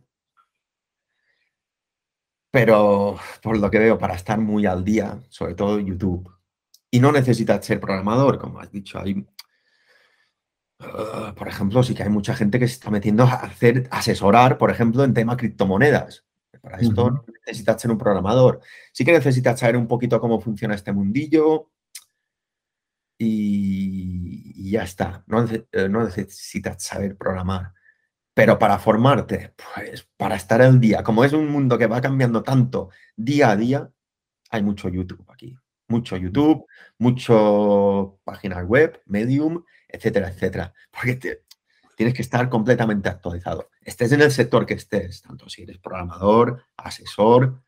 pero 2.52 3.18
por 3.42 3.58
lo 3.58 3.72
que 3.72 3.80
veo, 3.80 3.98
para 3.98 4.16
estar 4.16 4.40
muy 4.40 4.66
al 4.66 4.84
día, 4.84 5.22
sobre 5.30 5.56
todo 5.56 5.80
YouTube. 5.80 6.30
Y 6.92 7.00
no 7.00 7.12
necesitas 7.12 7.66
ser 7.66 7.80
programador, 7.80 8.38
como 8.38 8.60
has 8.60 8.72
dicho. 8.72 9.00
Hay, 9.00 9.26
ah, 10.80 11.34
por 11.36 11.48
ejemplo, 11.48 11.82
sí 11.84 11.96
que 11.96 12.04
hay 12.04 12.10
mucha 12.10 12.36
gente 12.36 12.60
que 12.60 12.68
se 12.68 12.74
está 12.74 12.92
metiendo 12.92 13.24
a 13.24 13.36
hacer, 13.36 13.88
asesorar, 13.92 14.58
por 14.58 14.70
ejemplo, 14.70 15.04
en 15.04 15.14
tema 15.14 15.38
criptomonedas. 15.38 16.26
Para 16.62 16.78
esto 16.78 17.10
no 17.10 17.26
necesitas 17.46 17.82
ser 17.82 17.90
un 17.90 17.98
programador. 17.98 18.60
Sí 18.92 19.04
que 19.06 19.14
necesitas 19.14 19.60
saber 19.60 19.78
un 19.78 19.88
poquito 19.88 20.20
cómo 20.20 20.40
funciona 20.40 20.76
este 20.76 20.92
mundillo 20.92 21.72
y, 23.24 24.72
ya 24.72 24.84
está. 24.84 25.24
No, 25.28 25.46
eh, 25.46 25.90
no 25.90 26.04
necesitas 26.04 26.82
saber 26.84 27.18
programar. 27.18 27.74
Pero 28.34 28.58
para 28.58 28.80
formarte, 28.80 29.54
pues 29.76 30.08
para 30.18 30.36
estar 30.36 30.62
al 30.62 30.80
día, 30.80 31.04
como 31.04 31.24
es 31.24 31.34
un 31.34 31.50
mundo 31.50 31.78
que 31.78 31.88
va 31.88 32.02
cambiando 32.02 32.44
tanto 32.44 32.90
día 33.16 33.52
a 33.52 33.58
día, 33.58 33.92
hay 34.50 34.64
mucho 34.64 34.90
YouTube 34.90 35.26
aquí. 35.30 35.56
Mucho 35.88 36.16
YouTube, 36.18 36.66
mucho 36.98 38.20
páginas 38.24 38.66
web, 38.66 39.02
Medium, 39.06 39.64
etcétera, 39.88 40.30
etcétera. 40.30 40.74
Porque 40.90 41.44
tienes 41.96 42.16
que 42.16 42.22
estar 42.22 42.50
completamente 42.50 43.10
actualizado. 43.10 43.70
Estés 43.82 44.14
en 44.14 44.22
el 44.22 44.32
sector 44.32 44.66
que 44.66 44.76
estés, 44.76 45.22
tanto 45.22 45.50
si 45.50 45.64
eres 45.64 45.78
programador, 45.78 46.64
asesor, 46.78 47.62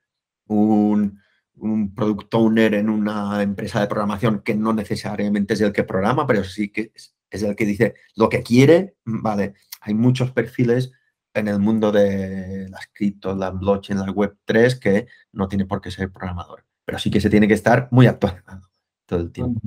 un, 0.48 1.22
un 1.58 1.94
product 1.94 2.34
owner 2.34 2.74
en 2.74 2.89
una 2.89 3.42
empresa 3.42 3.80
de 3.80 3.88
programación 3.88 4.42
que 4.42 4.56
no 4.56 4.74
necesariamente 4.74 5.54
es 5.54 5.62
el 5.62 5.72
que 5.72 5.84
programa, 5.84 6.26
pero 6.28 6.44
sí 6.44 6.70
que 6.70 6.92
es, 6.94 7.44
el 7.44 7.56
que 7.56 7.66
dice 7.66 7.96
lo 8.16 8.30
que 8.30 8.44
quiere, 8.44 8.96
vale, 9.06 9.54
hay 9.82 9.94
muchos 9.94 10.32
perfiles 10.32 10.92
en 11.34 11.48
el 11.48 11.60
mundo 11.60 11.92
de 11.92 12.68
las 12.70 12.88
criptos, 12.94 13.38
la 13.38 13.50
blockchain, 13.50 14.00
la 14.00 14.12
web 14.12 14.38
3 14.46 14.80
que 14.80 15.08
no 15.32 15.48
tiene 15.48 15.66
por 15.66 15.82
qué 15.82 15.89
ser 15.89 16.12
programador, 16.12 16.63
pero 16.86 17.00
sí 17.00 17.10
que 17.10 17.22
se 17.22 17.30
tiene 17.30 17.48
que 17.48 17.56
estar 17.56 17.88
muy 17.92 18.06
actualizado 18.08 18.70
todo 19.06 19.20
el 19.20 19.32
tiempo. 19.32 19.60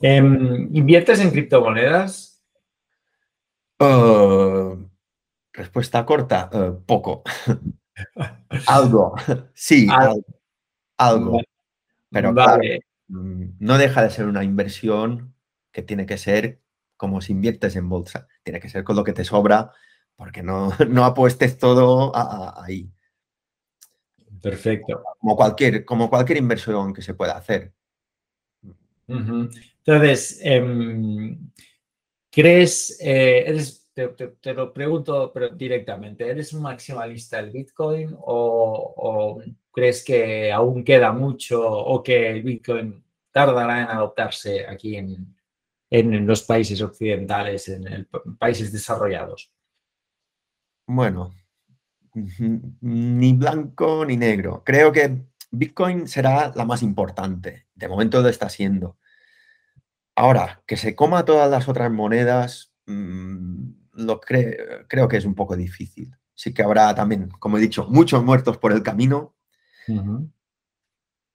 Em, 0.00 0.74
¿Inviertes 0.74 1.20
en 1.20 1.30
criptomonedas? 1.30 2.42
Uh, 3.78 4.88
respuesta 5.52 6.04
corta, 6.06 6.48
uh, 6.52 6.82
poco. 6.84 7.22
algo, 8.66 9.14
sí, 9.54 9.86
algo 9.90 10.24
algo. 10.96 11.40
Pero 12.10 12.32
mm, 12.32 13.44
no 13.58 13.78
deja 13.78 14.02
de 14.02 14.10
ser 14.10 14.26
una 14.26 14.44
inversión 14.44 15.34
que 15.72 15.82
tiene 15.82 16.06
que 16.06 16.18
ser 16.18 16.60
como 16.96 17.20
si 17.20 17.32
inviertes 17.32 17.76
en 17.76 17.88
bolsa. 17.88 18.28
Tiene 18.42 18.60
que 18.60 18.68
ser 18.68 18.84
con 18.84 18.96
lo 18.96 19.04
que 19.04 19.12
te 19.12 19.24
sobra, 19.24 19.72
porque 20.16 20.42
no, 20.42 20.70
no 20.88 21.04
apuestes 21.04 21.58
todo 21.58 22.12
ahí. 22.62 22.90
Perfecto. 24.40 25.02
Como 25.18 25.36
cualquier, 25.36 25.84
como 25.84 26.10
cualquier 26.10 26.38
inversión 26.38 26.92
que 26.92 27.02
se 27.02 27.14
pueda 27.14 27.36
hacer. 27.36 27.72
Entonces, 29.06 30.38
em, 30.42 31.50
¿crees, 32.30 32.98
eh, 33.00 33.44
eres 33.46 33.84
te, 33.94 34.54
lo 34.54 34.72
pregunto 34.72 35.32
directamente, 35.54 36.28
¿eres 36.28 36.52
un 36.52 36.62
maximalista 36.62 37.36
del 37.36 37.50
Bitcoin 37.50 38.14
o, 38.18 39.40
crees 39.74 40.04
que 40.04 40.52
aún 40.52 40.84
queda 40.84 41.12
mucho 41.12 41.60
o 41.60 42.02
que 42.02 42.30
el 42.30 42.42
Bitcoin 42.42 43.04
tardará 43.32 43.82
en 43.82 43.88
adoptarse 43.88 44.66
aquí 44.66 44.96
en, 44.96 45.34
los 46.26 46.42
países 46.42 46.80
occidentales, 46.80 47.68
en 47.68 48.08
países 48.38 48.72
desarrollados? 48.72 49.52
Bueno, 50.86 51.34
ni 52.80 53.32
blanco 53.32 54.04
ni 54.04 54.16
negro. 54.16 54.62
Creo 54.64 54.92
que 54.92 55.24
Bitcoin 55.50 56.08
será 56.08 56.52
la 56.54 56.64
más 56.64 56.82
importante. 56.82 57.66
De 57.74 57.88
momento 57.88 58.22
lo 58.22 58.28
está 58.28 58.48
siendo. 58.48 58.96
Ahora, 60.16 60.62
que 60.66 60.76
se 60.76 60.94
coma 60.94 61.24
todas 61.24 61.50
las 61.50 61.68
otras 61.68 61.90
monedas, 61.90 62.72
mm, 62.86 63.70
lo 63.94 64.20
creo 64.20 65.08
que 65.08 65.16
es 65.16 65.24
un 65.24 65.34
poco 65.34 65.56
difícil. 65.56 66.16
Sí 66.34 66.52
que 66.52 66.62
habrá 66.62 66.94
también, 66.94 67.30
como 67.38 67.58
he 67.58 67.60
dicho, 67.60 67.86
muchos 67.88 68.24
muertos 68.24 68.58
por 68.58 68.72
el 68.72 68.82
camino. 68.82 69.34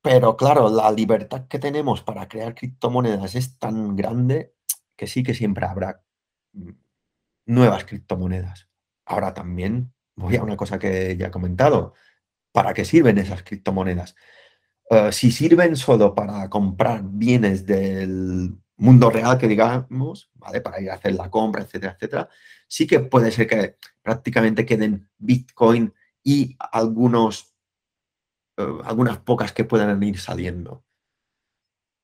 Pero 0.01 0.37
claro, 0.37 0.69
la 0.69 0.91
libertad 0.91 1.47
que 1.47 1.59
tenemos 1.59 2.03
para 2.03 2.27
crear 2.27 2.55
criptomonedas 2.55 3.35
es 3.35 3.57
tan 3.59 3.95
grande 3.95 4.55
que 4.95 5.07
sí 5.07 5.23
que 5.23 5.33
siempre 5.33 5.65
habrá 5.65 6.03
mm, 6.53 6.71
nuevas 7.47 7.85
criptomonedas. 7.85 8.69
Ahora 9.05 9.33
también 9.33 9.93
voy 10.15 10.35
a 10.35 10.43
una 10.43 10.57
cosa 10.57 10.79
que 10.79 11.17
ya 11.17 11.27
he 11.27 11.31
comentado. 11.31 11.93
¿Para 12.51 12.73
qué 12.73 12.85
sirven 12.85 13.17
esas 13.17 13.43
criptomonedas? 13.43 14.15
Eh, 14.89 15.11
si 15.11 15.31
sirven 15.31 15.75
solo 15.75 16.15
para 16.15 16.49
comprar 16.49 17.01
bienes 17.03 17.65
del 17.65 18.57
mundo 18.77 19.09
real 19.09 19.37
que 19.37 19.47
digamos, 19.47 20.31
¿vale? 20.33 20.61
Para 20.61 20.81
ir 20.81 20.89
a 20.89 20.95
hacer 20.95 21.13
la 21.13 21.29
compra, 21.29 21.61
etcétera, 21.61 21.93
etcétera, 21.93 22.29
sí 22.67 22.87
que 22.87 22.99
puede 22.99 23.31
ser 23.31 23.47
que 23.47 23.77
prácticamente 24.01 24.65
queden 24.65 25.09
Bitcoin 25.17 25.93
y 26.23 26.55
algunos, 26.59 27.48
eh, 28.59 28.81
algunas 28.83 29.17
pocas 29.19 29.53
que 29.53 29.63
puedan 29.63 30.03
ir 30.03 30.19
saliendo. 30.19 30.83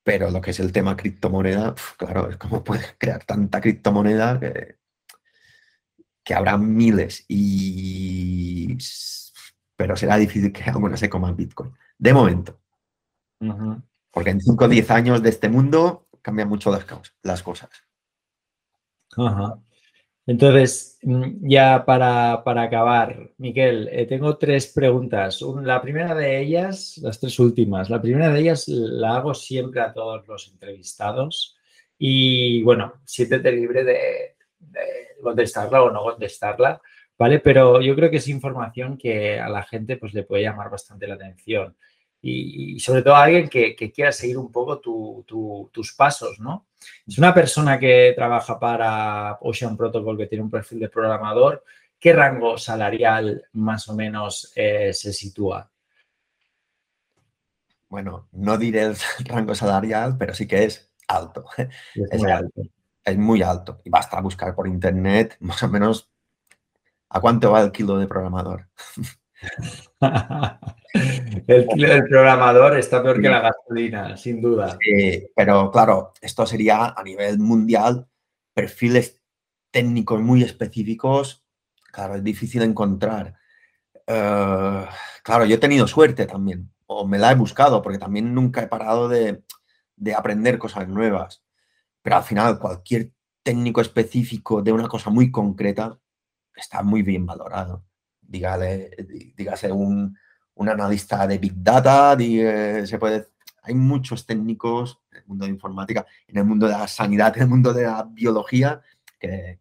Pero 0.03 0.31
lo 0.31 0.39
que 0.39 0.51
es 0.51 0.59
el 0.59 0.71
tema 0.71 0.95
criptomoneda, 0.95 1.75
claro, 1.97 2.29
es 2.29 2.37
como 2.37 2.63
puedes 2.63 2.95
crear 2.97 3.25
tanta 3.25 3.59
criptomoneda 3.59 4.39
que, 4.39 4.77
que 6.23 6.33
habrá 6.33 6.57
miles 6.57 7.25
y... 7.27 8.77
Pero 9.75 9.97
será 9.97 10.15
difícil 10.15 10.53
que 10.53 10.63
alguna 10.63 10.95
se 10.95 11.09
coma 11.09 11.33
Bitcoin. 11.33 11.73
De 11.97 12.13
momento. 12.13 12.61
Porque 14.11 14.29
en 14.29 14.39
5 14.39 14.65
o 14.65 14.67
10 14.69 14.91
años 14.91 15.21
de 15.21 15.29
este 15.29 15.49
mundo 15.49 16.07
cambian 16.21 16.47
mucho 16.47 16.71
las, 16.71 16.85
las 17.21 17.43
cosas. 17.43 17.69
Entonces, 20.27 20.97
mm, 21.03 21.47
ya 21.47 21.85
para, 21.85 22.33
acabar, 22.43 23.31
Miquel, 23.37 23.87
eh, 23.91 24.05
tengo 24.07 24.37
tres 24.37 24.67
preguntas. 24.67 25.41
La 25.63 25.81
primera 25.81 26.15
de 26.15 26.39
ellas, 26.41 26.97
las 27.01 27.19
tres 27.19 27.39
últimas, 27.39 27.89
la 27.89 28.01
primera 28.01 28.29
de 28.29 28.39
ellas 28.39 28.67
la 28.67 29.17
hago 29.17 29.33
siempre 29.33 29.81
a 29.81 29.93
todos 29.93 30.27
los 30.27 30.47
entrevistados 30.49 31.57
y 31.97 32.63
bueno, 32.63 32.93
siéntete 33.05 33.51
libre 33.51 33.83
de, 33.83 34.35
de 34.59 34.81
contestarla 35.21 35.83
o 35.83 35.91
no 35.91 36.03
contestarla, 36.03 36.81
¿vale? 37.17 37.39
Pero 37.39 37.81
yo 37.81 37.95
creo 37.95 38.09
que 38.09 38.17
es 38.17 38.27
información 38.27 38.97
que 38.97 39.39
a 39.39 39.49
la 39.49 39.63
gente 39.63 39.97
pues 39.97 40.13
le 40.13 40.23
puede 40.23 40.43
llamar 40.43 40.69
bastante 40.71 41.07
la 41.07 41.15
atención 41.15 41.75
y, 42.27 42.79
sobre 42.79 43.03
todo 43.03 43.15
a 43.15 43.23
alguien 43.23 43.47
que, 43.47 43.75
quiera 43.75 44.11
seguir 44.11 44.39
un 44.39 44.51
poco 44.51 44.79
tus 44.79 45.93
pasos, 45.93 46.39
¿no? 46.39 46.65
Es 47.05 47.19
una 47.19 47.33
persona 47.33 47.79
que 47.79 48.13
trabaja 48.15 48.59
para 48.59 49.37
Ocean 49.41 49.77
Protocol, 49.77 50.17
que 50.17 50.25
tiene 50.25 50.43
un 50.43 50.49
perfil 50.49 50.79
de 50.79 50.89
programador, 50.89 51.63
¿qué 51.99 52.13
rango 52.13 52.57
salarial 52.57 53.45
más 53.53 53.87
o 53.89 53.95
menos 53.95 54.51
eh, 54.55 54.91
se 54.91 55.13
sitúa? 55.13 55.69
Bueno, 57.89 58.27
no 58.31 58.57
diré 58.57 58.83
el 58.83 58.95
rango 59.25 59.53
salarial, 59.53 60.17
pero 60.17 60.33
sí 60.33 60.47
que 60.47 60.63
es 60.63 60.91
alto. 61.07 61.45
Es, 61.93 62.21
muy 62.21 62.31
alto. 62.31 62.61
Es 63.03 63.17
muy 63.17 63.41
alto. 63.43 63.81
Y 63.83 63.91
basta 63.91 64.19
buscar 64.19 64.55
por 64.55 64.67
internet 64.67 65.37
más 65.41 65.61
o 65.61 65.69
menos 65.69 66.09
a 67.09 67.21
cuánto 67.21 67.51
va 67.51 67.61
el 67.61 67.71
kilo 67.71 67.99
de 67.99 68.07
programador. 68.07 68.67
el, 71.47 71.65
programador 72.09 72.77
está 72.77 73.03
peor 73.03 73.21
que 73.21 73.29
la 73.29 73.41
gasolina, 73.41 74.15
sin 74.17 74.41
duda. 74.41 74.77
pero 75.35 75.69
claro, 75.71 76.13
esto 76.21 76.45
sería 76.45 76.93
a 76.95 77.03
nivel 77.03 77.39
mundial, 77.39 78.07
perfiles 78.53 79.21
técnicos 79.71 80.21
muy 80.21 80.41
específicos, 80.41 81.45
claro, 81.91 82.15
es 82.15 82.23
difícil 82.23 82.61
encontrar. 82.61 83.35
Eh, 84.07 84.85
claro, 85.23 85.45
yo 85.45 85.55
he 85.55 85.59
tenido 85.59 85.87
suerte 85.87 86.25
también, 86.25 86.71
o 86.85 87.07
me 87.07 87.17
la 87.17 87.31
he 87.31 87.35
buscado, 87.35 87.81
porque 87.81 87.97
también 87.97 88.33
nunca 88.33 88.61
he 88.61 88.67
parado 88.67 89.09
de, 89.09 89.43
aprender 90.15 90.57
cosas 90.57 90.87
nuevas. 90.87 91.43
Pero 92.01 92.17
al 92.17 92.23
final, 92.23 92.59
cualquier 92.59 93.11
técnico 93.43 93.81
específico 93.81 94.61
de 94.61 94.71
una 94.71 94.87
cosa 94.87 95.09
muy 95.09 95.31
concreta 95.31 95.99
está 96.55 96.83
muy 96.83 97.01
bien 97.01 97.25
valorado. 97.25 97.83
Dígale, 98.27 98.91
dígase 99.35 99.71
un, 99.71 100.17
analista 100.57 101.27
de 101.27 101.37
Big 101.37 101.53
Data, 101.55 102.17
se 102.17 102.97
puede, 102.97 103.27
hay 103.63 103.75
muchos 103.75 104.25
técnicos 104.25 104.99
en 105.11 105.17
el 105.17 105.25
mundo 105.25 105.45
de 105.45 105.51
informática, 105.51 106.05
en 106.27 106.37
el 106.37 106.45
mundo 106.45 106.67
de 106.67 106.73
la 106.73 106.87
sanidad, 106.87 107.35
en 107.35 107.43
el 107.43 107.49
mundo 107.49 107.73
de 107.73 107.83
la 107.83 108.03
biología, 108.03 108.81
que, 109.19 109.59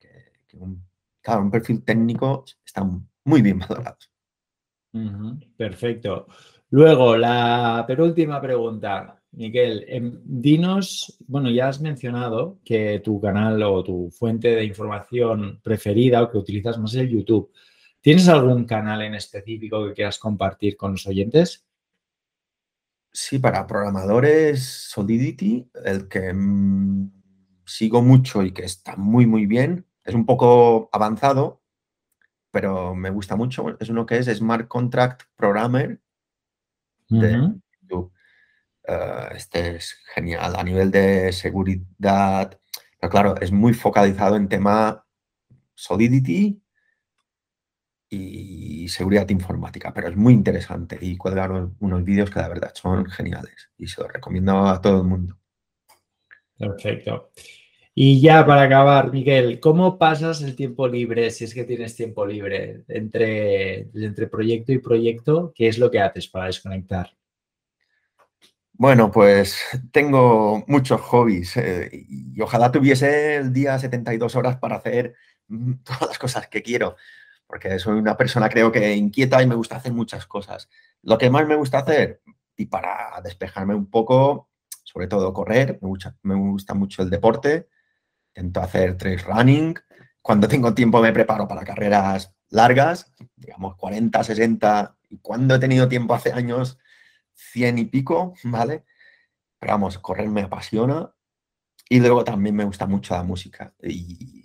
un, 0.54 0.84
claro, 1.20 1.42
un 1.42 1.50
perfil 1.50 1.82
técnico 1.82 2.44
está 2.64 2.88
muy 3.24 3.42
bien 3.42 3.58
valorado. 3.58 3.98
perfecto. 5.56 6.26
Luego, 6.70 7.16
la 7.16 7.84
penúltima 7.86 8.40
pregunta. 8.40 9.20
Miguel, 9.36 9.84
em, 9.88 10.20
dinos, 10.24 11.16
bueno, 11.26 11.50
ya 11.50 11.68
has 11.68 11.80
mencionado 11.80 12.58
que 12.64 13.00
tu 13.00 13.20
canal 13.20 13.62
o 13.62 13.82
tu 13.82 14.10
fuente 14.10 14.54
de 14.54 14.64
información 14.64 15.60
preferida 15.62 16.22
o 16.22 16.30
que 16.30 16.38
utilizas 16.38 16.78
más 16.78 16.94
es 16.94 17.00
el 17.00 17.10
YouTube. 17.10 17.50
¿Tienes 18.04 18.28
algún 18.28 18.66
canal 18.66 19.00
en 19.00 19.14
específico 19.14 19.82
que 19.86 19.94
quieras 19.94 20.18
compartir 20.18 20.76
con 20.76 20.92
los 20.92 21.06
oyentes? 21.06 21.64
Sí, 23.10 23.38
para 23.38 23.66
programadores, 23.66 24.62
Solidity, 24.62 25.70
el 25.86 26.06
que 26.06 26.30
mm, 26.34 27.10
sigo 27.64 28.02
mucho 28.02 28.42
y 28.42 28.52
que 28.52 28.66
está 28.66 28.94
muy, 28.96 29.24
muy 29.24 29.46
bien. 29.46 29.86
Es 30.04 30.14
un 30.14 30.26
poco 30.26 30.90
avanzado, 30.92 31.62
pero 32.50 32.94
me 32.94 33.08
gusta 33.08 33.36
mucho. 33.36 33.74
Es 33.80 33.88
uno 33.88 34.04
que 34.04 34.18
es 34.18 34.26
Smart 34.26 34.68
Contract 34.68 35.22
Programmer 35.34 35.98
de 37.08 37.54
YouTube. 37.80 38.12
Eh, 38.86 39.28
este 39.34 39.76
es 39.76 39.96
genial 40.14 40.56
a 40.56 40.62
nivel 40.62 40.90
de 40.90 41.32
seguridad. 41.32 42.60
Pero 43.00 43.10
claro, 43.10 43.34
es 43.40 43.50
muy 43.50 43.72
focalizado 43.72 44.36
en 44.36 44.50
tema 44.50 45.06
Solidity 45.74 46.60
y 48.08 48.88
seguridad 48.88 49.28
informática, 49.30 49.92
pero 49.92 50.08
es 50.08 50.16
muy 50.16 50.34
interesante 50.34 50.98
y 51.00 51.16
cuelga 51.16 51.68
unos 51.80 52.04
vídeos 52.04 52.30
que 52.30 52.40
la 52.40 52.48
verdad 52.48 52.72
son 52.74 53.06
geniales 53.06 53.70
y 53.78 53.86
se 53.86 54.00
los 54.02 54.12
recomiendo 54.12 54.66
a 54.66 54.80
todo 54.80 54.98
el 54.98 55.06
mundo. 55.06 55.36
Perfecto. 56.56 57.30
Y 57.96 58.20
ya 58.20 58.44
para 58.44 58.62
acabar, 58.62 59.12
Miguel, 59.12 59.60
¿cómo 59.60 59.98
pasas 59.98 60.42
el 60.42 60.56
tiempo 60.56 60.88
libre, 60.88 61.30
si 61.30 61.44
es 61.44 61.54
que 61.54 61.62
tienes 61.62 61.94
tiempo 61.94 62.26
libre, 62.26 62.82
entre, 62.88 63.88
entre 63.94 64.26
proyecto 64.26 64.72
y 64.72 64.78
proyecto? 64.78 65.52
¿Qué 65.54 65.68
es 65.68 65.78
lo 65.78 65.90
que 65.92 66.00
haces 66.00 66.26
para 66.26 66.46
desconectar? 66.46 67.12
Bueno, 68.72 69.12
pues 69.12 69.56
tengo 69.92 70.64
muchos 70.66 71.00
hobbies 71.02 71.56
eh, 71.56 71.88
y 71.92 72.40
ojalá 72.40 72.72
tuviese 72.72 73.36
el 73.36 73.52
día 73.52 73.78
72 73.78 74.34
horas 74.34 74.56
para 74.56 74.76
hacer 74.76 75.14
mm, 75.46 75.74
todas 75.84 76.08
las 76.08 76.18
cosas 76.18 76.48
que 76.48 76.62
quiero, 76.62 76.96
porque 77.54 77.78
soy 77.78 77.96
una 77.96 78.16
persona 78.16 78.48
creo 78.48 78.72
que 78.72 78.96
inquieta 78.96 79.40
y 79.40 79.46
me 79.46 79.54
gusta 79.54 79.76
hacer 79.76 79.92
muchas 79.92 80.26
cosas. 80.26 80.68
Lo 81.02 81.16
que 81.18 81.30
más 81.30 81.46
me 81.46 81.54
gusta 81.54 81.78
hacer, 81.78 82.20
y 82.56 82.66
para 82.66 83.20
despejarme 83.22 83.76
un 83.76 83.88
poco, 83.88 84.50
sobre 84.82 85.06
todo 85.06 85.32
correr, 85.32 85.78
me 85.80 85.86
gusta, 85.86 86.16
me 86.24 86.34
gusta 86.34 86.74
mucho 86.74 87.02
el 87.02 87.10
deporte, 87.10 87.68
intento 88.34 88.60
hacer 88.60 88.96
trail 88.96 89.20
running. 89.20 89.74
Cuando 90.20 90.48
tengo 90.48 90.74
tiempo 90.74 91.00
me 91.00 91.12
preparo 91.12 91.46
para 91.46 91.62
carreras 91.62 92.34
largas, 92.48 93.14
digamos 93.36 93.76
40, 93.76 94.24
60, 94.24 94.96
y 95.10 95.18
cuando 95.18 95.54
he 95.54 95.60
tenido 95.60 95.88
tiempo 95.88 96.12
hace 96.12 96.32
años, 96.32 96.80
100 97.34 97.78
y 97.78 97.84
pico, 97.84 98.34
¿vale? 98.42 98.84
Pero 99.60 99.74
vamos, 99.74 99.96
correr 100.00 100.28
me 100.28 100.42
apasiona. 100.42 101.14
Y 101.88 102.00
luego 102.00 102.24
también 102.24 102.56
me 102.56 102.64
gusta 102.64 102.86
mucho 102.86 103.14
la 103.14 103.22
música. 103.22 103.72
Y 103.80 104.43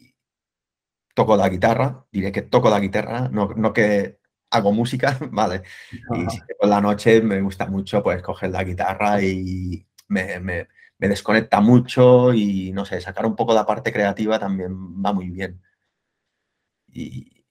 toco 1.20 1.36
la 1.36 1.50
guitarra, 1.50 2.06
diré 2.14 2.32
que 2.32 2.44
toco 2.44 2.70
la 2.70 2.80
guitarra, 2.80 3.28
no, 3.28 3.50
no 3.58 3.74
que 3.74 4.20
hago 4.52 4.72
música, 4.72 5.18
¿vale? 5.32 5.64
Y 5.92 6.30
si 6.30 6.40
por 6.58 6.70
la 6.70 6.80
noche 6.80 7.22
me 7.22 7.42
gusta 7.42 7.66
mucho 7.66 8.02
pues 8.02 8.22
coger 8.22 8.52
la 8.52 8.64
guitarra 8.64 9.22
y 9.22 9.86
me, 10.08 10.40
me, 10.40 10.70
me, 10.98 11.08
desconecta 11.10 11.60
mucho 11.60 12.34
y 12.34 12.72
no 12.72 12.86
sé, 12.86 13.02
sacar 13.02 13.26
un 13.26 13.36
poco 13.36 13.54
la 13.54 13.66
parte 13.66 13.92
creativa 13.92 14.40
también 14.40 14.74
va 15.06 15.12
muy 15.12 15.30
bien. 15.30 15.62
Y 16.88 17.44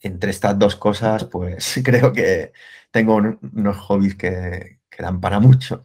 entre 0.00 0.30
estas 0.30 0.58
dos 0.58 0.74
cosas, 0.74 1.24
pues 1.24 1.78
creo 1.84 2.14
que 2.14 2.52
tengo 2.90 3.16
unos 3.16 3.76
hobbies 3.76 4.14
que, 4.14 4.78
dan 4.98 5.20
para 5.20 5.38
mucho. 5.38 5.84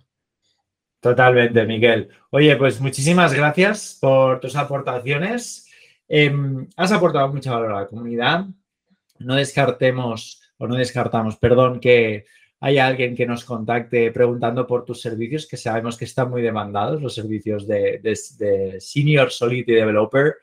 Totalmente, 1.02 1.66
Miguel. 1.66 2.10
Oye, 2.30 2.56
pues 2.56 2.80
muchísimas 2.80 3.34
gracias 3.34 3.98
por 4.00 4.40
tus 4.40 4.56
aportaciones. 4.56 5.68
Em, 6.14 6.68
has 6.76 6.92
aportado 6.92 7.30
mucho 7.30 7.52
valor 7.52 7.72
a 7.72 7.82
la 7.82 7.88
comunidad. 7.88 8.46
No 9.20 9.36
descartemos, 9.36 10.42
o 10.58 10.68
no 10.68 10.76
descartamos, 10.76 11.38
perdón, 11.38 11.80
que 11.80 12.26
haya 12.60 12.86
alguien 12.86 13.16
que 13.16 13.26
nos 13.26 13.46
contacte 13.46 14.12
preguntando 14.12 14.68
por 14.68 14.84
tus 14.84 15.00
servicios, 15.00 15.48
que 15.48 15.56
sabemos 15.56 15.98
que 15.98 16.04
están 16.04 16.30
muy 16.30 16.42
demandados, 16.42 17.02
los 17.02 17.16
servicios 17.16 17.66
de, 17.66 18.02
Senior 18.82 19.32
Solidity 19.32 19.72
Developer. 19.72 20.36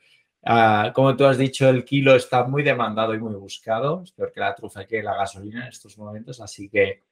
Ah, 0.43 0.91
como 0.95 1.15
tú 1.15 1.27
has 1.27 1.37
dicho, 1.37 1.69
el 1.69 1.85
kilo 1.85 2.15
está 2.15 2.45
muy 2.45 2.63
demandado 2.63 3.15
y 3.15 3.19
muy 3.19 3.35
buscado. 3.35 4.01
Es 4.05 4.13
peor 4.13 4.33
que 4.33 4.41
la 4.41 4.55
trufa 4.55 4.87
que 4.87 5.03
la 5.03 5.17
gasolina 5.17 5.65
en 5.65 5.69
estos 5.69 5.99
momentos. 5.99 6.41
Así 6.41 6.71
que 6.71 7.03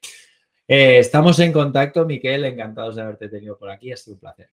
eh, 0.67 0.99
estamos 0.99 1.39
en 1.41 1.53
contacto, 1.53 2.07
Miquel. 2.07 2.47
Encantados 2.47 2.97
de 2.97 3.03
haberte 3.03 3.29
tenido 3.29 3.59
por 3.59 3.69
aquí. 3.69 3.93
Ha 3.93 3.99
sido 3.99 4.15
un 4.15 4.21
placer. 4.21 4.49